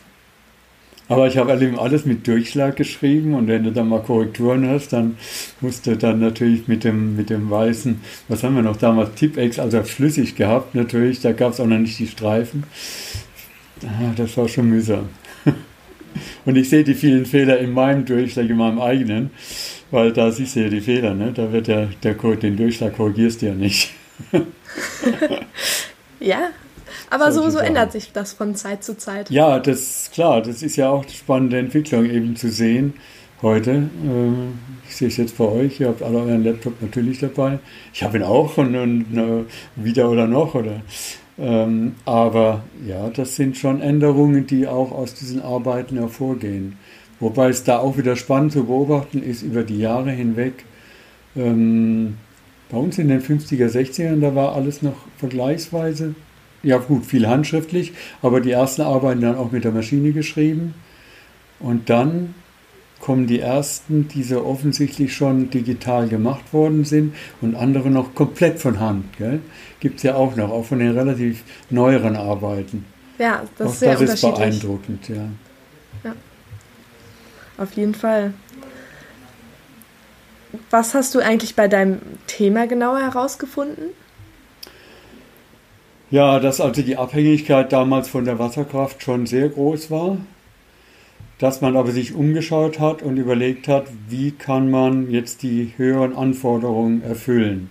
Aber 1.09 1.25
ich 1.25 1.37
habe 1.37 1.53
eben 1.53 1.79
alles 1.79 2.05
mit 2.05 2.27
Durchschlag 2.27 2.75
geschrieben 2.75 3.33
und 3.33 3.47
wenn 3.47 3.63
du 3.63 3.71
dann 3.71 3.89
mal 3.89 4.01
Korrekturen 4.01 4.69
hast, 4.69 4.93
dann 4.93 5.17
musst 5.59 5.87
du 5.87 5.97
dann 5.97 6.19
natürlich 6.19 6.67
mit 6.67 6.83
dem, 6.83 7.15
mit 7.15 7.31
dem 7.31 7.49
weißen, 7.49 7.99
was 8.27 8.43
haben 8.43 8.55
wir 8.55 8.61
noch 8.61 8.77
damals, 8.77 9.15
Tipex, 9.15 9.57
also 9.57 9.81
flüssig 9.81 10.35
gehabt 10.35 10.75
natürlich, 10.75 11.19
da 11.19 11.31
gab 11.31 11.53
es 11.53 11.59
auch 11.59 11.65
noch 11.65 11.79
nicht 11.79 11.97
die 11.97 12.05
Streifen. 12.05 12.63
Ah, 13.83 14.13
das 14.15 14.37
war 14.37 14.47
schon 14.47 14.69
mühsam. 14.69 15.09
Und 16.45 16.55
ich 16.55 16.69
sehe 16.69 16.83
die 16.83 16.93
vielen 16.93 17.25
Fehler 17.25 17.57
in 17.57 17.73
meinem 17.73 18.05
Durchschlag, 18.05 18.47
in 18.47 18.57
meinem 18.57 18.79
eigenen, 18.79 19.31
weil 19.89 20.13
da 20.13 20.31
siehst 20.31 20.55
du 20.55 20.61
ja 20.61 20.69
die 20.69 20.81
Fehler, 20.81 21.15
ne? 21.15 21.31
da 21.33 21.51
wird 21.51 21.67
der, 21.67 21.87
der 22.03 22.13
den 22.13 22.55
Durchschlag 22.55 22.95
korrigierst 22.95 23.41
du 23.41 23.47
ja 23.47 23.53
nicht. 23.55 23.91
ja, 26.19 26.49
aber 27.09 27.31
so, 27.31 27.49
so 27.49 27.59
ändert 27.59 27.91
sich 27.91 28.11
das 28.11 28.33
von 28.33 28.55
Zeit 28.55 28.83
zu 28.83 28.97
Zeit. 28.97 29.29
Ja, 29.29 29.59
das 29.59 29.79
ist 29.79 30.13
klar. 30.13 30.41
Das 30.41 30.61
ist 30.61 30.75
ja 30.75 30.89
auch 30.89 31.03
eine 31.03 31.11
spannende 31.11 31.57
Entwicklung 31.57 32.05
eben 32.05 32.35
zu 32.35 32.49
sehen 32.49 32.93
heute. 33.41 33.71
Äh, 33.71 34.87
ich 34.87 34.95
sehe 34.95 35.07
es 35.07 35.17
jetzt 35.17 35.37
bei 35.37 35.45
euch. 35.45 35.79
Ihr 35.79 35.87
habt 35.87 36.01
alle 36.01 36.19
euren 36.19 36.43
Laptop 36.43 36.81
natürlich 36.81 37.19
dabei. 37.19 37.59
Ich 37.93 38.03
habe 38.03 38.17
ihn 38.17 38.23
auch 38.23 38.57
und, 38.57 38.75
und 38.75 39.17
äh, 39.17 39.43
wieder 39.75 40.09
oder 40.09 40.27
noch. 40.27 40.55
Oder, 40.55 40.81
ähm, 41.37 41.95
aber 42.05 42.63
ja, 42.85 43.09
das 43.09 43.35
sind 43.35 43.57
schon 43.57 43.81
Änderungen, 43.81 44.45
die 44.47 44.67
auch 44.67 44.91
aus 44.91 45.13
diesen 45.13 45.41
Arbeiten 45.41 45.97
hervorgehen. 45.97 46.77
Wobei 47.19 47.49
es 47.49 47.63
da 47.63 47.79
auch 47.79 47.97
wieder 47.97 48.15
spannend 48.15 48.53
zu 48.53 48.65
beobachten 48.65 49.21
ist 49.21 49.41
über 49.41 49.63
die 49.63 49.79
Jahre 49.79 50.11
hinweg. 50.11 50.65
Ähm, 51.35 52.17
bei 52.69 52.77
uns 52.77 52.97
in 52.97 53.07
den 53.07 53.21
50er, 53.21 53.67
60ern, 53.67 54.21
da 54.21 54.35
war 54.35 54.55
alles 54.55 54.81
noch 54.81 54.95
vergleichsweise 55.17 56.13
ja 56.63 56.77
gut, 56.77 57.05
viel 57.05 57.27
handschriftlich, 57.27 57.93
aber 58.21 58.41
die 58.41 58.51
ersten 58.51 58.81
Arbeiten 58.81 59.21
dann 59.21 59.35
auch 59.35 59.51
mit 59.51 59.63
der 59.63 59.71
Maschine 59.71 60.11
geschrieben. 60.11 60.73
Und 61.59 61.89
dann 61.89 62.35
kommen 62.99 63.27
die 63.27 63.39
ersten, 63.39 64.07
die 64.07 64.23
so 64.23 64.45
offensichtlich 64.45 65.15
schon 65.15 65.49
digital 65.49 66.07
gemacht 66.07 66.53
worden 66.53 66.83
sind 66.83 67.15
und 67.41 67.55
andere 67.55 67.89
noch 67.89 68.13
komplett 68.13 68.59
von 68.59 68.79
Hand. 68.79 69.05
Gibt 69.79 69.97
es 69.97 70.03
ja 70.03 70.15
auch 70.15 70.35
noch, 70.35 70.51
auch 70.51 70.65
von 70.65 70.79
den 70.79 70.97
relativ 70.97 71.43
neueren 71.69 72.15
Arbeiten. 72.15 72.85
Ja, 73.17 73.43
das 73.57 73.67
auch 73.67 73.73
ist 73.73 73.79
sehr 73.79 73.95
das 73.95 74.13
ist 74.13 74.21
beeindruckend, 74.21 75.09
ja. 75.09 75.29
ja. 76.03 76.15
Auf 77.57 77.73
jeden 77.73 77.95
Fall. 77.95 78.33
Was 80.69 80.93
hast 80.95 81.13
du 81.15 81.19
eigentlich 81.19 81.55
bei 81.55 81.67
deinem 81.67 81.99
Thema 82.27 82.67
genauer 82.67 82.99
herausgefunden? 82.99 83.89
Ja, 86.11 86.39
dass 86.39 86.59
also 86.59 86.81
die 86.81 86.97
Abhängigkeit 86.97 87.71
damals 87.71 88.09
von 88.09 88.25
der 88.25 88.39
Wasserkraft 88.39 89.03
schon 89.03 89.27
sehr 89.27 89.49
groß 89.49 89.91
war, 89.91 90.17
dass 91.37 91.61
man 91.61 91.77
aber 91.77 91.91
sich 91.91 92.15
umgeschaut 92.15 92.79
hat 92.79 93.03
und 93.03 93.17
überlegt 93.17 93.67
hat, 93.67 93.85
wie 94.07 94.31
kann 94.31 94.71
man 94.71 95.11
jetzt 95.11 95.43
die 95.43 95.73
höheren 95.77 96.15
Anforderungen 96.15 97.03
erfüllen. 97.03 97.69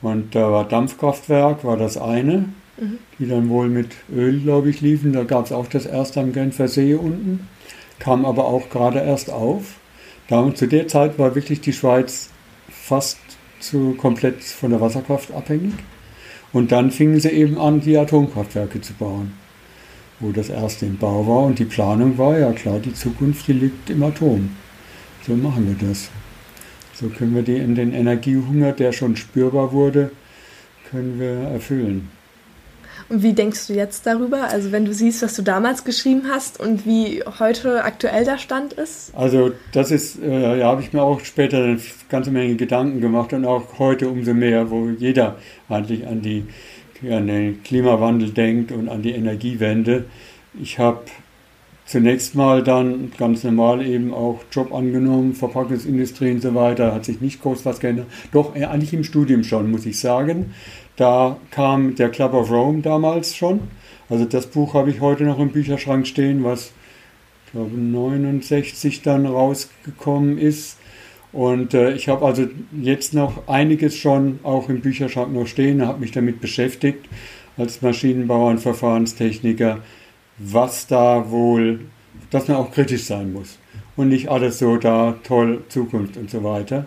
Und 0.00 0.34
da 0.34 0.50
war 0.50 0.66
Dampfkraftwerk, 0.66 1.62
war 1.62 1.76
das 1.76 1.98
eine, 1.98 2.48
mhm. 2.78 2.98
die 3.18 3.28
dann 3.28 3.50
wohl 3.50 3.68
mit 3.68 3.90
Öl, 4.10 4.40
glaube 4.40 4.70
ich, 4.70 4.80
liefen. 4.80 5.12
Da 5.12 5.24
gab 5.24 5.44
es 5.44 5.52
auch 5.52 5.66
das 5.66 5.84
erste 5.84 6.20
am 6.20 6.32
Genfer 6.32 6.66
See 6.66 6.94
unten, 6.94 7.46
kam 7.98 8.24
aber 8.24 8.46
auch 8.46 8.70
gerade 8.70 9.00
erst 9.00 9.30
auf. 9.30 9.74
Da, 10.28 10.54
zu 10.54 10.66
der 10.66 10.88
Zeit 10.88 11.18
war 11.18 11.34
wirklich 11.34 11.60
die 11.60 11.74
Schweiz 11.74 12.30
fast 12.70 13.18
zu, 13.58 13.94
komplett 13.98 14.42
von 14.42 14.70
der 14.70 14.80
Wasserkraft 14.80 15.32
abhängig. 15.32 15.74
Und 16.52 16.72
dann 16.72 16.90
fingen 16.90 17.20
sie 17.20 17.30
eben 17.30 17.58
an, 17.58 17.80
die 17.80 17.96
Atomkraftwerke 17.96 18.80
zu 18.80 18.94
bauen, 18.94 19.32
wo 20.18 20.32
das 20.32 20.48
erste 20.48 20.86
im 20.86 20.96
Bau 20.96 21.26
war. 21.26 21.44
Und 21.44 21.58
die 21.58 21.64
Planung 21.64 22.18
war, 22.18 22.38
ja 22.38 22.52
klar, 22.52 22.80
die 22.80 22.94
Zukunft, 22.94 23.46
die 23.46 23.52
liegt 23.52 23.90
im 23.90 24.02
Atom. 24.02 24.50
So 25.26 25.34
machen 25.34 25.66
wir 25.68 25.88
das. 25.88 26.10
So 26.94 27.08
können 27.08 27.34
wir 27.34 27.42
den, 27.42 27.74
den 27.74 27.94
Energiehunger, 27.94 28.72
der 28.72 28.92
schon 28.92 29.16
spürbar 29.16 29.72
wurde, 29.72 30.10
können 30.90 31.18
wir 31.20 31.48
erfüllen. 31.48 32.08
Und 33.10 33.24
wie 33.24 33.32
denkst 33.32 33.66
du 33.66 33.74
jetzt 33.74 34.06
darüber? 34.06 34.44
Also 34.44 34.70
wenn 34.70 34.84
du 34.84 34.94
siehst, 34.94 35.22
was 35.22 35.34
du 35.34 35.42
damals 35.42 35.84
geschrieben 35.84 36.22
hast 36.30 36.60
und 36.60 36.86
wie 36.86 37.24
heute 37.40 37.82
aktuell 37.82 38.24
der 38.24 38.38
Stand 38.38 38.72
ist? 38.72 39.12
Also 39.16 39.50
das 39.72 39.90
ist, 39.90 40.22
äh, 40.22 40.60
ja, 40.60 40.66
habe 40.68 40.80
ich 40.80 40.92
mir 40.92 41.02
auch 41.02 41.18
später 41.20 41.58
eine 41.58 41.80
ganze 42.08 42.30
Menge 42.30 42.54
Gedanken 42.54 43.00
gemacht 43.00 43.32
und 43.32 43.44
auch 43.44 43.80
heute 43.80 44.08
umso 44.08 44.32
mehr, 44.32 44.70
wo 44.70 44.88
jeder 44.90 45.36
eigentlich 45.68 46.06
an, 46.06 46.22
die, 46.22 46.46
an 47.10 47.26
den 47.26 47.64
Klimawandel 47.64 48.30
denkt 48.30 48.70
und 48.70 48.88
an 48.88 49.02
die 49.02 49.10
Energiewende. 49.10 50.04
Ich 50.62 50.78
habe 50.78 51.00
zunächst 51.90 52.36
mal 52.36 52.62
dann 52.62 53.10
ganz 53.18 53.42
normal 53.42 53.84
eben 53.84 54.14
auch 54.14 54.44
Job 54.52 54.72
angenommen, 54.72 55.34
Verpackungsindustrie 55.34 56.30
und 56.30 56.40
so 56.40 56.54
weiter, 56.54 56.94
hat 56.94 57.04
sich 57.04 57.20
nicht 57.20 57.42
groß 57.42 57.66
was 57.66 57.80
geändert. 57.80 58.06
Doch 58.30 58.54
äh, 58.54 58.64
eigentlich 58.66 58.94
im 58.94 59.02
Studium 59.02 59.42
schon, 59.42 59.72
muss 59.72 59.86
ich 59.86 59.98
sagen. 59.98 60.54
Da 60.94 61.36
kam 61.50 61.96
der 61.96 62.10
Club 62.10 62.32
of 62.32 62.48
Rome 62.48 62.82
damals 62.82 63.34
schon. 63.34 63.62
Also 64.08 64.24
das 64.24 64.46
Buch 64.46 64.74
habe 64.74 64.90
ich 64.90 65.00
heute 65.00 65.24
noch 65.24 65.40
im 65.40 65.48
Bücherschrank 65.50 66.06
stehen, 66.06 66.44
was 66.44 66.72
ich 67.46 67.52
glaube 67.52 67.76
69 67.76 69.02
dann 69.02 69.26
rausgekommen 69.26 70.38
ist. 70.38 70.78
Und 71.32 71.74
äh, 71.74 71.92
ich 71.94 72.08
habe 72.08 72.24
also 72.24 72.46
jetzt 72.80 73.14
noch 73.14 73.48
einiges 73.48 73.96
schon 73.96 74.38
auch 74.44 74.68
im 74.68 74.80
Bücherschrank 74.80 75.32
noch 75.32 75.48
stehen, 75.48 75.84
habe 75.84 75.98
mich 75.98 76.12
damit 76.12 76.40
beschäftigt 76.40 77.08
als 77.56 77.82
Maschinenbauer 77.82 78.50
und 78.50 78.58
Verfahrenstechniker, 78.58 79.78
was 80.40 80.86
da 80.86 81.30
wohl, 81.30 81.80
dass 82.30 82.48
man 82.48 82.56
auch 82.56 82.72
kritisch 82.72 83.04
sein 83.04 83.32
muss 83.32 83.58
und 83.96 84.08
nicht 84.08 84.28
alles 84.30 84.58
so 84.58 84.76
da 84.76 85.16
toll 85.22 85.62
Zukunft 85.68 86.16
und 86.16 86.30
so 86.30 86.42
weiter. 86.42 86.86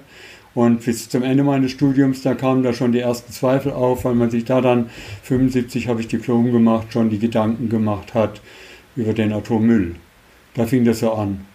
Und 0.56 0.84
bis 0.86 1.10
zum 1.10 1.24
Ende 1.24 1.44
meines 1.44 1.72
Studiums, 1.72 2.22
da 2.22 2.36
kamen 2.36 2.64
da 2.64 2.74
schon 2.74 2.92
die 2.92 3.00
ersten 3.00 3.32
Zweifel 3.32 3.72
auf, 3.72 4.06
weil 4.06 4.14
man 4.14 4.30
sich 4.30 4.46
da 4.46 4.62
dann, 4.62 4.90
75 5.24 5.88
habe 5.88 6.02
ich 6.02 6.08
Diplom 6.08 6.52
gemacht, 6.52 6.88
schon 6.92 7.10
die 7.10 7.18
Gedanken 7.20 7.70
gemacht 7.70 8.14
hat 8.14 8.42
über 8.96 9.14
den 9.14 9.34
Atommüll. 9.34 9.96
Da 10.54 10.66
fing 10.66 10.86
das 10.86 11.00
so 11.00 11.12
an. 11.14 11.46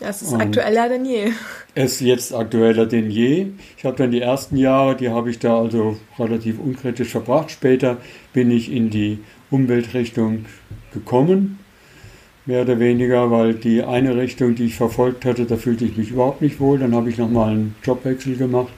Ja, 0.00 0.08
es 0.08 0.22
ist 0.22 0.32
Und 0.32 0.40
aktueller 0.40 0.88
denn 0.88 1.04
je. 1.04 1.32
Es 1.74 1.94
ist 1.94 2.00
jetzt 2.00 2.34
aktueller 2.34 2.86
denn 2.86 3.10
je. 3.10 3.46
Ich 3.76 3.84
habe 3.84 3.96
dann 3.96 4.10
die 4.10 4.20
ersten 4.20 4.56
Jahre, 4.56 4.96
die 4.96 5.08
habe 5.08 5.30
ich 5.30 5.38
da 5.38 5.58
also 5.58 5.96
relativ 6.18 6.58
unkritisch 6.58 7.08
verbracht. 7.08 7.50
Später 7.50 7.98
bin 8.32 8.50
ich 8.50 8.70
in 8.70 8.90
die 8.90 9.20
Umweltrichtung 9.54 10.46
gekommen 10.92 11.58
mehr 12.46 12.62
oder 12.62 12.78
weniger, 12.78 13.30
weil 13.30 13.54
die 13.54 13.82
eine 13.82 14.16
Richtung, 14.16 14.54
die 14.54 14.64
ich 14.64 14.74
verfolgt 14.76 15.24
hatte, 15.24 15.46
da 15.46 15.56
fühlte 15.56 15.84
ich 15.84 15.96
mich 15.96 16.10
überhaupt 16.10 16.42
nicht 16.42 16.60
wohl. 16.60 16.78
Dann 16.78 16.94
habe 16.94 17.08
ich 17.08 17.18
nochmal 17.18 17.50
einen 17.50 17.74
Jobwechsel 17.82 18.36
gemacht 18.36 18.72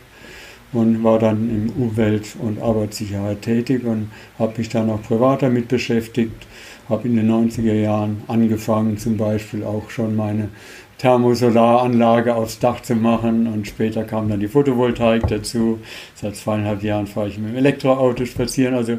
und 0.73 1.03
war 1.03 1.19
dann 1.19 1.49
im 1.51 1.83
Umwelt- 1.83 2.37
und 2.41 2.61
Arbeitssicherheit 2.61 3.43
tätig 3.43 3.85
und 3.85 4.11
habe 4.39 4.59
mich 4.59 4.69
dann 4.69 4.91
auch 4.91 5.03
privat 5.03 5.43
damit 5.43 5.69
beschäftigt. 5.69 6.47
Habe 6.89 7.09
in 7.09 7.17
den 7.17 7.29
90er 7.29 7.75
Jahren 7.75 8.23
angefangen, 8.29 8.97
zum 8.99 9.17
Beispiel 9.17 9.65
auch 9.65 9.91
schon 9.91 10.15
meine 10.15 10.51
Thermosolaranlage 10.99 12.35
aufs 12.35 12.61
Dach 12.61 12.81
zu 12.81 12.95
machen 12.95 13.49
und 13.49 13.67
später 13.67 14.05
kam 14.05 14.29
dann 14.29 14.39
die 14.39 14.49
Photovoltaik 14.49 15.27
dazu. 15.27 15.81
Seit 16.15 16.37
zweieinhalb 16.37 16.85
Jahren 16.85 17.09
fahre 17.09 17.29
ich 17.29 17.39
mit 17.39 17.51
dem 17.51 17.57
Elektroauto 17.57 18.25
spazieren. 18.25 18.75
Also 18.75 18.99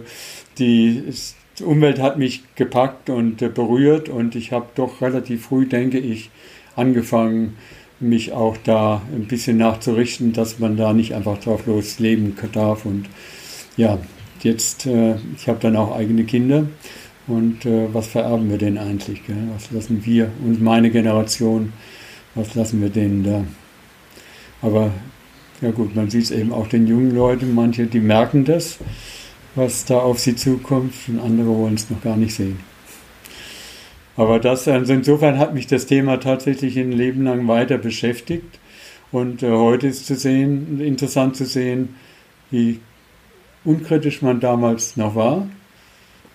die 0.59 1.01
die 1.59 1.63
Umwelt 1.63 1.99
hat 1.99 2.17
mich 2.17 2.43
gepackt 2.55 3.09
und 3.09 3.41
äh, 3.41 3.49
berührt 3.49 4.09
und 4.09 4.35
ich 4.35 4.51
habe 4.51 4.67
doch 4.75 5.01
relativ 5.01 5.45
früh, 5.45 5.65
denke 5.65 5.99
ich, 5.99 6.29
angefangen, 6.75 7.57
mich 7.99 8.31
auch 8.31 8.57
da 8.63 9.01
ein 9.13 9.25
bisschen 9.25 9.57
nachzurichten, 9.57 10.33
dass 10.33 10.59
man 10.59 10.77
da 10.77 10.93
nicht 10.93 11.15
einfach 11.15 11.39
drauf 11.39 11.65
los 11.65 11.99
leben 11.99 12.35
darf. 12.53 12.85
Und 12.85 13.07
ja, 13.75 13.97
jetzt, 14.41 14.85
äh, 14.85 15.15
ich 15.35 15.47
habe 15.47 15.59
dann 15.59 15.75
auch 15.75 15.95
eigene 15.95 16.23
Kinder 16.23 16.67
Und 17.27 17.65
äh, 17.65 17.93
was 17.93 18.07
vererben 18.07 18.49
wir 18.49 18.57
denen 18.57 18.77
eigentlich? 18.77 19.25
Gell? 19.25 19.49
Was 19.53 19.71
lassen 19.71 20.05
wir 20.05 20.31
und 20.45 20.61
meine 20.61 20.89
Generation, 20.91 21.73
was 22.35 22.55
lassen 22.55 22.81
wir 22.81 22.89
denen 22.89 23.23
da? 23.23 23.43
Aber 24.61 24.91
ja 25.61 25.71
gut, 25.71 25.95
man 25.95 26.09
sieht 26.09 26.23
es 26.25 26.31
eben 26.31 26.53
auch 26.53 26.67
den 26.67 26.87
jungen 26.87 27.15
Leuten, 27.15 27.53
manche, 27.53 27.87
die 27.87 27.99
merken 27.99 28.45
das, 28.45 28.77
was 29.57 29.85
da 29.85 29.99
auf 29.99 30.19
sie 30.19 30.35
zukommt, 30.35 30.93
und 31.07 31.19
andere 31.19 31.47
wollen 31.47 31.73
es 31.73 31.89
noch 31.89 32.01
gar 32.01 32.15
nicht 32.15 32.33
sehen. 32.33 32.59
Aber 34.15 34.39
das, 34.39 34.67
also 34.67 34.93
insofern 34.93 35.37
hat 35.37 35.53
mich 35.53 35.67
das 35.67 35.85
Thema 35.85 36.17
tatsächlich 36.17 36.77
ein 36.77 36.91
Leben 36.91 37.23
lang 37.23 37.47
weiter 37.47 37.77
beschäftigt. 37.77 38.59
Und 39.11 39.43
äh, 39.43 39.51
heute 39.51 39.87
ist 39.87 40.05
zu 40.05 40.15
sehen, 40.15 40.79
interessant 40.81 41.35
zu 41.35 41.45
sehen, 41.45 41.95
wie 42.49 42.79
unkritisch 43.63 44.21
man 44.21 44.39
damals 44.39 44.97
noch 44.97 45.15
war 45.15 45.47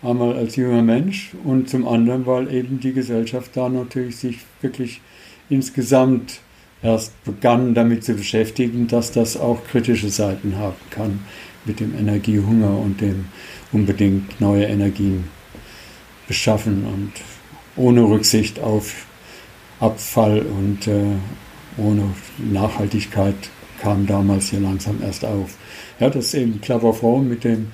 Einmal 0.03 0.37
als 0.37 0.57
junger 0.57 0.83
Mensch 0.83 1.31
und 1.45 1.71
zum 1.71 1.87
anderen, 1.87 2.27
weil 2.27 2.53
eben 2.53 2.81
die 2.81 2.93
Gesellschaft 2.93 3.53
da 3.55 3.69
natürlich 3.69 4.17
sich 4.17 4.39
wirklich 4.61 5.01
insgesamt 5.49 6.41
erst 6.83 7.23
begann 7.25 7.73
damit 7.75 8.03
zu 8.03 8.15
beschäftigen, 8.15 8.89
dass 8.89 9.13
das 9.13 9.37
auch 9.37 9.65
kritische 9.65 10.11
Seiten 10.11 10.57
haben 10.59 10.75
kann 10.91 11.21
mit 11.65 11.81
dem 11.81 11.97
Energiehunger 11.97 12.79
und 12.79 13.01
dem 13.01 13.27
unbedingt 13.73 14.41
neue 14.41 14.65
Energien 14.65 15.25
beschaffen 16.27 16.85
und 16.85 17.13
ohne 17.77 18.03
Rücksicht 18.03 18.61
auf 18.61 19.07
Abfall 19.81 20.41
und 20.41 20.87
äh, 20.87 21.17
ohne 21.77 22.05
Nachhaltigkeit 22.39 23.35
kam 23.81 24.07
damals 24.07 24.51
hier 24.51 24.61
langsam 24.61 25.03
erst 25.03 25.25
auf. 25.25 25.57
Ja, 25.99 26.11
das 26.11 26.27
ist 26.27 26.35
eben 26.35 26.61
Clever 26.61 26.95
Frau 26.95 27.19
mit 27.19 27.45
dem 27.45 27.69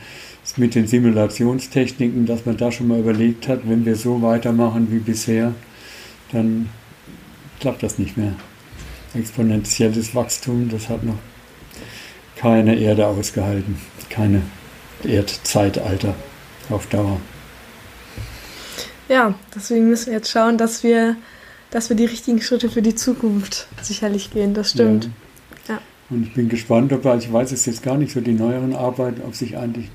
mit 0.56 0.74
den 0.74 0.86
Simulationstechniken, 0.86 2.24
dass 2.24 2.46
man 2.46 2.56
da 2.56 2.72
schon 2.72 2.88
mal 2.88 2.98
überlegt 2.98 3.48
hat, 3.48 3.68
wenn 3.68 3.84
wir 3.84 3.96
so 3.96 4.22
weitermachen 4.22 4.90
wie 4.90 4.98
bisher, 4.98 5.52
dann 6.32 6.70
klappt 7.60 7.82
das 7.82 7.98
nicht 7.98 8.16
mehr. 8.16 8.32
Exponentielles 9.14 10.14
Wachstum, 10.14 10.70
das 10.70 10.88
hat 10.88 11.04
noch 11.04 11.18
keine 12.38 12.76
Erde 12.76 13.06
ausgehalten, 13.06 13.76
keine 14.10 14.42
Erdzeitalter 15.04 16.14
auf 16.70 16.86
Dauer. 16.86 17.20
Ja, 19.08 19.34
deswegen 19.54 19.88
müssen 19.88 20.06
wir 20.06 20.14
jetzt 20.14 20.30
schauen, 20.30 20.58
dass 20.58 20.82
wir, 20.82 21.16
dass 21.70 21.88
wir 21.88 21.96
die 21.96 22.04
richtigen 22.04 22.40
Schritte 22.40 22.68
für 22.68 22.82
die 22.82 22.94
Zukunft 22.94 23.66
sicherlich 23.82 24.30
gehen. 24.30 24.54
Das 24.54 24.70
stimmt. 24.70 25.10
Ja. 25.66 25.74
ja. 25.74 25.80
Und 26.10 26.26
ich 26.26 26.34
bin 26.34 26.48
gespannt, 26.48 26.92
ob, 26.92 27.04
ich 27.04 27.32
weiß 27.32 27.52
es 27.52 27.66
jetzt 27.66 27.82
gar 27.82 27.96
nicht 27.96 28.12
so, 28.12 28.20
die 28.20 28.32
neueren 28.32 28.74
Arbeiten, 28.74 29.22
ob 29.22 29.34
sich 29.34 29.56
eigentlich 29.56 29.88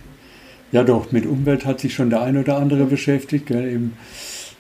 ja, 0.74 0.84
doch, 0.84 1.12
mit 1.12 1.28
Umwelt 1.28 1.66
hat 1.66 1.80
sich 1.80 1.94
schon 1.94 2.10
der 2.10 2.24
ein 2.24 2.36
oder 2.36 2.58
andere 2.58 2.86
beschäftigt. 2.86 3.46
Gell? 3.46 3.72
Eben 3.72 3.94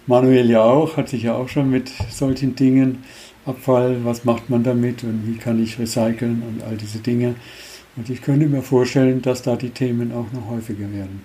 Manuel 0.06 0.48
ja 0.48 0.62
auch, 0.62 0.96
hat 0.96 1.10
sich 1.10 1.24
ja 1.24 1.34
auch 1.34 1.50
schon 1.50 1.72
mit 1.72 1.92
solchen 2.12 2.56
Dingen, 2.56 3.04
Abfall, 3.46 4.06
was 4.06 4.24
macht 4.24 4.50
man 4.50 4.64
damit 4.64 5.04
und 5.04 5.28
wie 5.28 5.38
kann 5.38 5.62
ich 5.62 5.80
recyceln 5.80 6.44
und 6.48 6.64
all 6.64 6.78
diese 6.78 7.00
Dinge. 7.00 7.36
Und 7.96 8.10
ich 8.10 8.22
könnte 8.22 8.48
mir 8.48 8.62
vorstellen, 8.62 9.22
dass 9.22 9.42
da 9.42 9.56
die 9.56 9.70
Themen 9.70 10.12
auch 10.12 10.32
noch 10.32 10.50
häufiger 10.50 10.92
werden. 10.92 11.24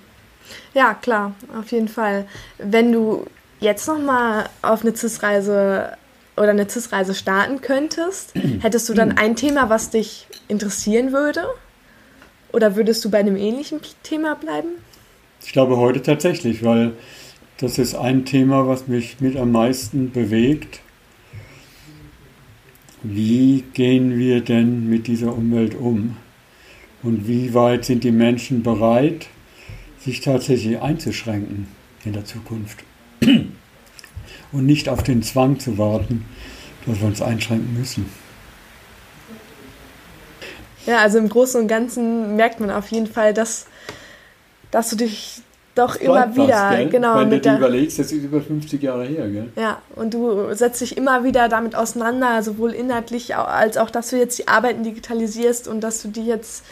Ja, 0.74 0.94
klar, 0.94 1.34
auf 1.58 1.70
jeden 1.72 1.88
Fall. 1.88 2.26
Wenn 2.58 2.92
du 2.92 3.26
jetzt 3.60 3.86
nochmal 3.88 4.48
auf 4.62 4.82
eine 4.82 4.94
CIS-Reise 4.94 5.96
oder 6.36 6.50
eine 6.50 6.68
CIS-Reise 6.68 7.14
starten 7.14 7.60
könntest, 7.60 8.34
hättest 8.60 8.88
du 8.88 8.94
dann 8.94 9.16
ein 9.16 9.36
Thema, 9.36 9.70
was 9.70 9.90
dich 9.90 10.26
interessieren 10.48 11.12
würde? 11.12 11.46
Oder 12.52 12.76
würdest 12.76 13.04
du 13.04 13.10
bei 13.10 13.18
einem 13.18 13.36
ähnlichen 13.36 13.80
Thema 14.02 14.34
bleiben? 14.34 14.68
Ich 15.44 15.52
glaube 15.52 15.76
heute 15.76 16.02
tatsächlich, 16.02 16.64
weil 16.64 16.92
das 17.58 17.78
ist 17.78 17.94
ein 17.94 18.24
Thema, 18.24 18.66
was 18.66 18.88
mich 18.88 19.20
mit 19.20 19.36
am 19.36 19.52
meisten 19.52 20.12
bewegt. 20.12 20.80
Wie 23.02 23.64
gehen 23.74 24.18
wir 24.18 24.40
denn 24.40 24.88
mit 24.88 25.06
dieser 25.06 25.34
Umwelt 25.34 25.74
um? 25.74 26.16
Und 27.08 27.26
wie 27.26 27.54
weit 27.54 27.86
sind 27.86 28.04
die 28.04 28.12
Menschen 28.12 28.62
bereit, 28.62 29.28
sich 29.98 30.20
tatsächlich 30.20 30.78
einzuschränken 30.78 31.66
in 32.04 32.12
der 32.12 32.26
Zukunft? 32.26 32.84
Und 34.52 34.66
nicht 34.66 34.90
auf 34.90 35.02
den 35.02 35.22
Zwang 35.22 35.58
zu 35.58 35.78
warten, 35.78 36.26
dass 36.84 37.00
wir 37.00 37.06
uns 37.06 37.22
einschränken 37.22 37.78
müssen. 37.78 38.04
Ja, 40.84 40.98
also 40.98 41.16
im 41.16 41.30
Großen 41.30 41.58
und 41.58 41.66
Ganzen 41.66 42.36
merkt 42.36 42.60
man 42.60 42.70
auf 42.70 42.88
jeden 42.88 43.06
Fall, 43.06 43.32
dass, 43.32 43.66
dass 44.70 44.90
du 44.90 44.96
dich 44.96 45.40
doch 45.78 45.94
das 45.94 46.02
immer 46.02 46.34
wieder, 46.34 46.70
was, 46.84 46.90
genau. 46.90 47.20
Wenn 47.20 47.30
du 47.30 47.40
dir 47.40 47.56
überlegst, 47.56 47.98
das 47.98 48.12
ist 48.12 48.24
über 48.24 48.40
50 48.40 48.82
Jahre 48.82 49.04
her, 49.06 49.28
gell? 49.28 49.48
Ja, 49.56 49.80
und 49.94 50.12
du 50.12 50.52
setzt 50.54 50.80
dich 50.80 50.96
immer 50.96 51.24
wieder 51.24 51.48
damit 51.48 51.74
auseinander, 51.74 52.42
sowohl 52.42 52.72
inhaltlich 52.72 53.36
als 53.36 53.76
auch, 53.76 53.90
dass 53.90 54.10
du 54.10 54.16
jetzt 54.16 54.38
die 54.38 54.48
Arbeiten 54.48 54.82
digitalisierst 54.82 55.68
und 55.68 55.80
dass 55.80 56.02
du 56.02 56.08
die 56.08 56.26
jetzt. 56.26 56.64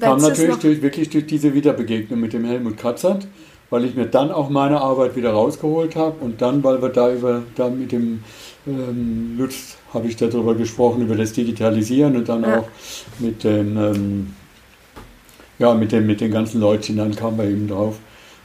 Kam 0.00 0.20
natürlich 0.20 0.56
durch, 0.56 0.82
wirklich 0.82 1.10
durch 1.10 1.26
diese 1.26 1.54
Wiederbegegnung 1.54 2.20
mit 2.20 2.32
dem 2.32 2.44
Helmut 2.44 2.76
Kratzert, 2.76 3.26
weil 3.70 3.84
ich 3.84 3.94
mir 3.94 4.06
dann 4.06 4.30
auch 4.30 4.50
meine 4.50 4.80
Arbeit 4.80 5.16
wieder 5.16 5.32
rausgeholt 5.32 5.96
habe 5.96 6.16
und 6.20 6.42
dann, 6.42 6.62
weil 6.62 6.82
wir 6.82 6.90
da 6.90 7.12
über 7.12 7.42
da 7.54 7.68
mit 7.68 7.92
dem 7.92 8.22
ähm, 8.66 9.36
Lutz 9.38 9.76
habe 9.94 10.08
ich 10.08 10.16
darüber 10.16 10.54
gesprochen, 10.54 11.02
über 11.02 11.16
das 11.16 11.32
Digitalisieren 11.32 12.16
und 12.16 12.28
dann 12.28 12.42
ja. 12.42 12.58
auch 12.58 12.68
mit 13.18 13.44
den, 13.44 13.76
ähm, 13.76 14.34
ja, 15.58 15.74
mit, 15.74 15.92
den, 15.92 16.06
mit 16.06 16.20
den 16.20 16.30
ganzen 16.30 16.60
Leuten, 16.60 16.96
dann 16.96 17.14
kamen 17.14 17.38
wir 17.38 17.46
eben 17.46 17.68
drauf. 17.68 17.98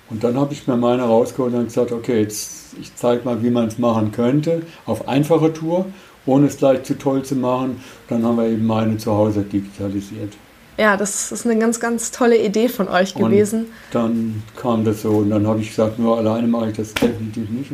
Und 0.10 0.24
dann 0.24 0.38
habe 0.38 0.54
ich 0.54 0.68
mir 0.68 0.78
meine 0.78 1.04
rausgeholt 1.04 1.54
und 1.54 1.66
gesagt, 1.66 1.92
okay, 1.92 2.22
jetzt 2.22 2.64
ich 2.80 2.96
zeige 2.96 3.26
mal, 3.26 3.42
wie 3.44 3.50
man 3.50 3.68
es 3.68 3.78
machen 3.78 4.12
könnte, 4.12 4.64
auf 4.86 5.08
einfache 5.08 5.54
Tour, 5.54 5.86
ohne 6.26 6.48
es 6.48 6.58
gleich 6.58 6.84
zu 6.84 6.98
toll 6.98 7.24
zu 7.24 7.36
machen. 7.36 7.82
Dann 8.08 8.24
haben 8.24 8.38
wir 8.38 8.48
eben 8.48 8.66
meine 8.66 8.98
zu 8.98 9.12
Hause 9.12 9.44
digitalisiert. 9.44 10.34
Ja, 10.78 10.98
das 10.98 11.32
ist 11.32 11.46
eine 11.46 11.60
ganz, 11.60 11.80
ganz 11.80 12.12
tolle 12.12 12.38
Idee 12.38 12.68
von 12.68 12.88
euch 12.88 13.14
gewesen. 13.14 13.66
Und 13.66 13.72
dann 13.92 14.44
kam 14.56 14.84
das 14.84 15.04
so 15.04 15.10
und 15.18 15.30
dann 15.30 15.46
habe 15.46 15.62
ich 15.62 15.70
gesagt, 15.70 16.00
nur 16.00 16.18
alleine 16.18 16.48
mache 16.48 16.70
ich 16.70 16.78
das 16.78 16.94
definitiv 16.94 17.50
nicht. 17.50 17.72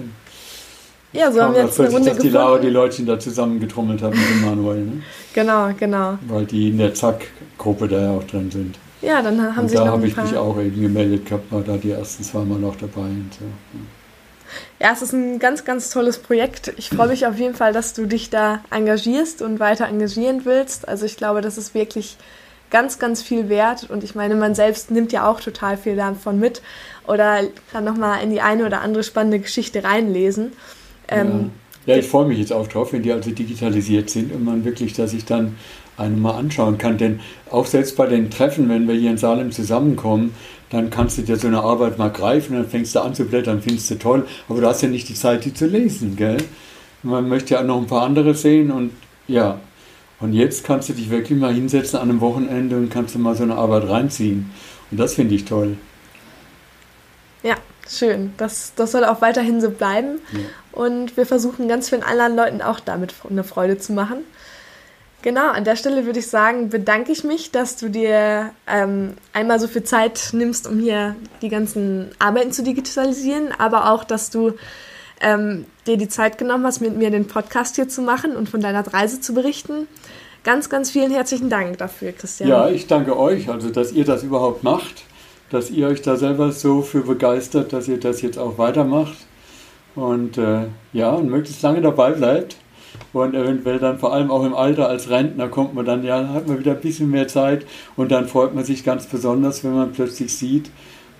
Ja, 1.12 1.31
so 1.31 1.41
haben 1.41 1.55
wir 1.55 1.63
jetzt 1.63 1.79
eine 1.79 1.89
Runde 1.89 2.09
dass 2.09 2.19
die 2.19 2.29
Laura 2.29 2.59
die 2.59 2.69
Leute 2.69 3.03
da 3.03 3.17
zusammengetrommelt 3.17 4.01
hat 4.01 4.12
mit 4.12 4.29
dem 4.29 4.45
Manuel. 4.45 4.81
Ne? 4.81 5.01
Genau, 5.33 5.69
genau. 5.77 6.19
Weil 6.27 6.45
die 6.45 6.69
in 6.69 6.77
der 6.77 6.93
Zack-Gruppe 6.93 7.88
da 7.88 8.01
ja 8.01 8.12
auch 8.12 8.23
drin 8.25 8.51
sind. 8.51 8.77
Ja, 9.01 9.21
dann 9.21 9.41
haben 9.55 9.63
und 9.63 9.69
sich 9.69 9.79
da 9.79 9.88
habe 9.88 10.05
ich 10.05 10.15
mich 10.15 10.35
auch 10.35 10.59
eben 10.59 10.81
gemeldet 10.81 11.25
gehabt, 11.25 11.51
war 11.51 11.62
da 11.62 11.77
die 11.77 11.91
ersten 11.91 12.23
zwei 12.23 12.43
Mal 12.43 12.59
noch 12.59 12.75
dabei. 12.75 13.01
Und 13.01 13.29
so. 13.31 13.45
Ja, 14.79 14.91
es 14.93 15.01
ist 15.01 15.13
ein 15.13 15.39
ganz, 15.39 15.63
ganz 15.65 15.89
tolles 15.89 16.19
Projekt. 16.19 16.73
Ich 16.77 16.89
freue 16.89 17.07
mich 17.07 17.25
auf 17.25 17.38
jeden 17.38 17.55
Fall, 17.55 17.73
dass 17.73 17.93
du 17.93 18.05
dich 18.05 18.29
da 18.29 18.62
engagierst 18.71 19.41
und 19.41 19.59
weiter 19.59 19.88
engagieren 19.88 20.41
willst. 20.43 20.88
Also 20.88 21.05
ich 21.05 21.17
glaube, 21.17 21.41
das 21.41 21.57
ist 21.57 21.73
wirklich 21.73 22.17
ganz, 22.69 22.99
ganz 22.99 23.21
viel 23.21 23.49
wert. 23.49 23.89
Und 23.89 24.03
ich 24.03 24.15
meine, 24.15 24.36
man 24.36 24.55
selbst 24.55 24.91
nimmt 24.91 25.12
ja 25.12 25.29
auch 25.29 25.41
total 25.41 25.77
viel 25.77 25.95
davon 25.95 26.39
mit 26.39 26.62
oder 27.08 27.41
kann 27.71 27.84
nochmal 27.84 28.23
in 28.23 28.32
die 28.32 28.41
eine 28.41 28.65
oder 28.65 28.82
andere 28.82 29.03
spannende 29.03 29.39
Geschichte 29.39 29.84
reinlesen. 29.84 30.53
Ähm, 31.08 31.51
ja. 31.86 31.95
ja. 31.95 31.99
ich 31.99 32.08
freue 32.08 32.27
mich 32.27 32.39
jetzt 32.39 32.53
auch 32.53 32.67
drauf, 32.67 32.93
wenn 32.93 33.03
die 33.03 33.12
also 33.12 33.32
digitalisiert 33.32 34.10
sind 34.10 34.32
und 34.32 34.43
man 34.43 34.63
wirklich, 34.65 34.93
dass 34.93 35.13
ich 35.13 35.25
dann 35.25 35.55
eine 35.97 36.15
mal 36.15 36.38
anschauen 36.38 36.77
kann. 36.77 36.97
Denn 36.97 37.19
auch 37.49 37.65
selbst 37.65 37.97
bei 37.97 38.08
den 38.08 38.29
Treffen, 38.29 38.69
wenn 38.69 38.88
wir 38.88 38.95
hier 38.95 39.12
in 39.12 39.17
Salem 39.17 39.51
zusammenkommen, 39.51 40.34
dann 40.69 40.89
kannst 40.89 41.17
du 41.17 41.23
dir 41.23 41.36
so 41.36 41.47
eine 41.47 41.62
Arbeit 41.62 41.97
mal 41.97 42.12
greifen, 42.12 42.55
dann 42.55 42.67
fängst 42.67 42.95
du 42.95 43.01
an 43.01 43.15
zu 43.15 43.25
blättern, 43.25 43.62
findest 43.62 43.89
du 43.89 43.95
toll, 43.95 44.27
aber 44.47 44.62
du 44.62 44.67
hast 44.67 44.82
ja 44.82 44.88
nicht 44.88 45.10
die 45.10 45.15
Zeit, 45.15 45.45
die 45.45 45.53
zu 45.53 45.65
lesen, 45.65 46.15
gell? 46.15 46.38
Man 47.01 47.27
möchte 47.27 47.55
ja 47.55 47.63
noch 47.63 47.77
ein 47.77 47.88
paar 47.88 48.03
andere 48.03 48.36
sehen 48.36 48.71
und 48.71 48.91
ja. 49.27 49.60
Und 50.19 50.34
jetzt 50.34 50.65
kannst 50.65 50.89
du 50.89 50.93
dich 50.93 51.10
wirklich 51.10 51.39
mal 51.39 51.53
hinsetzen 51.53 51.99
an 51.99 52.10
einem 52.10 52.21
Wochenende 52.21 52.75
und 52.75 52.89
kannst 52.89 53.15
du 53.15 53.19
mal 53.19 53.36
so 53.36 53.43
eine 53.43 53.55
Arbeit 53.55 53.88
reinziehen. 53.88 54.51
Und 54.91 54.99
das 54.99 55.13
finde 55.13 55.36
ich 55.36 55.45
toll. 55.45 55.77
Ja, 57.41 57.55
schön. 57.88 58.34
Das, 58.38 58.73
das 58.75 58.91
soll 58.91 59.05
auch 59.05 59.21
weiterhin 59.21 59.62
so 59.62 59.69
bleiben. 59.69 60.19
Ja. 60.34 60.39
Und 60.73 61.15
wir 61.15 61.25
versuchen 61.25 61.67
ganz 61.67 61.89
vielen 61.89 62.03
anderen 62.03 62.36
Leuten 62.36 62.62
auch 62.62 62.79
damit 62.79 63.13
eine 63.29 63.43
Freude 63.43 63.77
zu 63.77 63.93
machen. 63.93 64.19
Genau, 65.21 65.49
an 65.49 65.65
der 65.65 65.75
Stelle 65.75 66.05
würde 66.05 66.19
ich 66.19 66.27
sagen, 66.27 66.69
bedanke 66.69 67.12
ich 67.12 67.25
mich, 67.25 67.51
dass 67.51 67.76
du 67.76 67.89
dir 67.89 68.51
ähm, 68.67 69.15
einmal 69.34 69.59
so 69.59 69.67
viel 69.67 69.84
Zeit 69.84 70.30
nimmst, 70.32 70.65
um 70.65 70.80
hier 70.80 71.15
die 71.41 71.49
ganzen 71.49 72.11
Arbeiten 72.20 72.53
zu 72.53 72.63
digitalisieren, 72.63 73.49
aber 73.57 73.91
auch, 73.91 74.05
dass 74.05 74.30
du 74.30 74.53
ähm, 75.22 75.65
dir 75.88 75.97
die 75.97 76.07
Zeit 76.07 76.38
genommen 76.38 76.65
hast, 76.65 76.82
mit 76.82 76.95
mir 76.95 77.11
den 77.11 77.28
Podcast 77.28 77.76
hier 77.76 77.89
zu 77.89 78.01
machen 78.01 78.36
und 78.36 78.49
von 78.49 78.61
deiner 78.61 78.86
Reise 78.93 79.22
zu 79.22 79.34
berichten. 79.34 79.88
Ganz, 80.43 80.70
ganz 80.70 80.89
vielen 80.89 81.11
herzlichen 81.11 81.49
Dank 81.49 81.78
dafür, 81.78 82.13
Christian. 82.13 82.49
Ja, 82.49 82.70
ich 82.70 82.88
danke 82.88 83.17
euch, 83.17 83.49
also 83.49 83.70
dass 83.70 83.91
ihr 83.91 84.05
das 84.05 84.24
überhaupt 84.24 84.63
macht, 84.63 85.03
dass 85.49 85.70
ihr 85.70 85.88
euch 85.88 86.01
da 86.01 86.15
selber 86.15 86.51
so 86.51 86.82
für 86.82 87.01
begeistert, 87.01 87.74
dass 87.74 87.88
ihr 87.88 87.99
das 87.99 88.22
jetzt 88.22 88.38
auch 88.38 88.57
weitermacht 88.57 89.17
und 89.95 90.38
äh, 90.38 90.67
ja, 90.93 91.11
und 91.11 91.30
möglichst 91.30 91.61
lange 91.61 91.82
dabei 91.82 92.11
bleibt. 92.11 92.55
Und 93.13 93.36
eventuell 93.36 93.80
dann 93.80 93.99
vor 93.99 94.13
allem 94.13 94.32
auch 94.32 94.43
im 94.43 94.53
Alter 94.53 94.88
als 94.88 95.09
Rentner 95.09 95.47
kommt 95.47 95.74
man 95.74 95.86
dann, 95.86 96.03
ja, 96.03 96.30
hat 96.30 96.47
man 96.47 96.59
wieder 96.59 96.72
ein 96.72 96.82
bisschen 96.82 97.09
mehr 97.09 97.28
Zeit 97.28 97.65
und 97.95 98.11
dann 98.11 98.28
freut 98.28 98.55
man 98.55 98.63
sich 98.63 98.84
ganz 98.84 99.05
besonders, 99.05 99.63
wenn 99.63 99.76
man 99.76 99.91
plötzlich 99.91 100.36
sieht, 100.36 100.72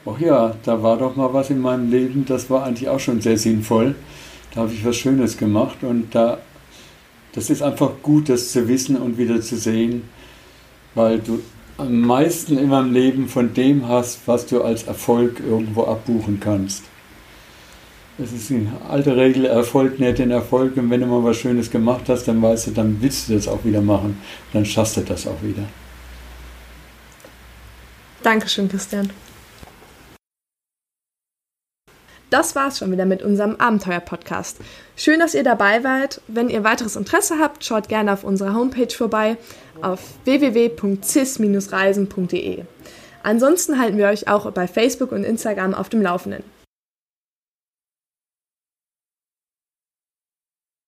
ach 0.06 0.20
ja, 0.20 0.56
da 0.64 0.82
war 0.82 0.98
doch 0.98 1.16
mal 1.16 1.34
was 1.34 1.50
in 1.50 1.60
meinem 1.60 1.90
Leben, 1.92 2.26
das 2.26 2.50
war 2.50 2.64
eigentlich 2.64 2.90
auch 2.90 3.00
schon 3.00 3.22
sehr 3.22 3.38
sinnvoll. 3.38 3.96
Da 4.54 4.62
habe 4.62 4.74
ich 4.74 4.84
was 4.84 4.98
Schönes 4.98 5.38
gemacht 5.38 5.84
und 5.84 6.14
da, 6.16 6.40
das 7.34 7.50
ist 7.50 7.62
einfach 7.62 7.92
gut, 8.02 8.30
das 8.30 8.52
zu 8.52 8.68
wissen 8.68 8.98
und 8.98 9.18
wieder 9.18 9.42
zu 9.42 9.58
sehen, 9.58 10.04
weil 10.96 11.20
du 11.20 11.42
am 11.78 12.02
meisten 12.02 12.58
in 12.58 12.70
meinem 12.70 12.94
Leben 12.94 13.30
von 13.30 13.54
dem 13.54 13.88
hast, 13.88 14.22
was 14.26 14.46
du 14.46 14.62
als 14.62 14.84
Erfolg 14.84 15.40
irgendwo 15.40 15.84
abbuchen 15.84 16.40
kannst. 16.40 16.84
Das 18.18 18.34
ist 18.34 18.52
eine 18.52 18.70
alte 18.90 19.16
Regel, 19.16 19.46
Erfolg 19.46 19.98
nährt 19.98 20.20
den 20.20 20.32
Erfolg 20.32 20.76
und 20.76 20.90
wenn 20.90 21.00
du 21.00 21.08
mal 21.08 21.24
was 21.24 21.38
Schönes 21.38 21.72
gemacht 21.72 22.10
hast, 22.10 22.28
dann 22.28 22.42
weißt 22.42 22.68
du, 22.68 22.72
dann 22.72 22.98
willst 23.00 23.30
du 23.30 23.34
das 23.36 23.48
auch 23.48 23.64
wieder 23.64 23.82
machen. 23.82 24.18
Dann 24.52 24.66
schaffst 24.66 24.98
du 24.98 25.02
das 25.02 25.26
auch 25.26 25.42
wieder. 25.42 25.64
Dankeschön, 28.22 28.68
Christian. 28.68 29.10
Das 32.30 32.56
war's 32.56 32.78
schon 32.78 32.92
wieder 32.92 33.06
mit 33.06 33.24
unserem 33.24 33.56
Abenteuer-Podcast. 33.56 34.58
Schön, 34.96 35.20
dass 35.20 35.34
ihr 35.34 35.44
dabei 35.44 35.84
wart. 35.84 36.22
Wenn 36.28 36.50
ihr 36.50 36.64
weiteres 36.64 36.96
Interesse 36.96 37.40
habt, 37.40 37.66
schaut 37.66 37.90
gerne 37.90 38.14
auf 38.14 38.24
unserer 38.24 38.54
Homepage 38.54 38.94
vorbei 38.96 39.38
auf 39.82 40.00
www.cis-reisen.de. 40.26 42.66
Ansonsten 43.24 43.80
halten 43.80 43.98
wir 43.98 44.06
euch 44.08 44.28
auch 44.28 44.52
bei 44.52 44.68
Facebook 44.68 45.12
und 45.12 45.24
Instagram 45.24 45.74
auf 45.74 45.90
dem 45.90 46.04
Laufenden. 46.04 46.44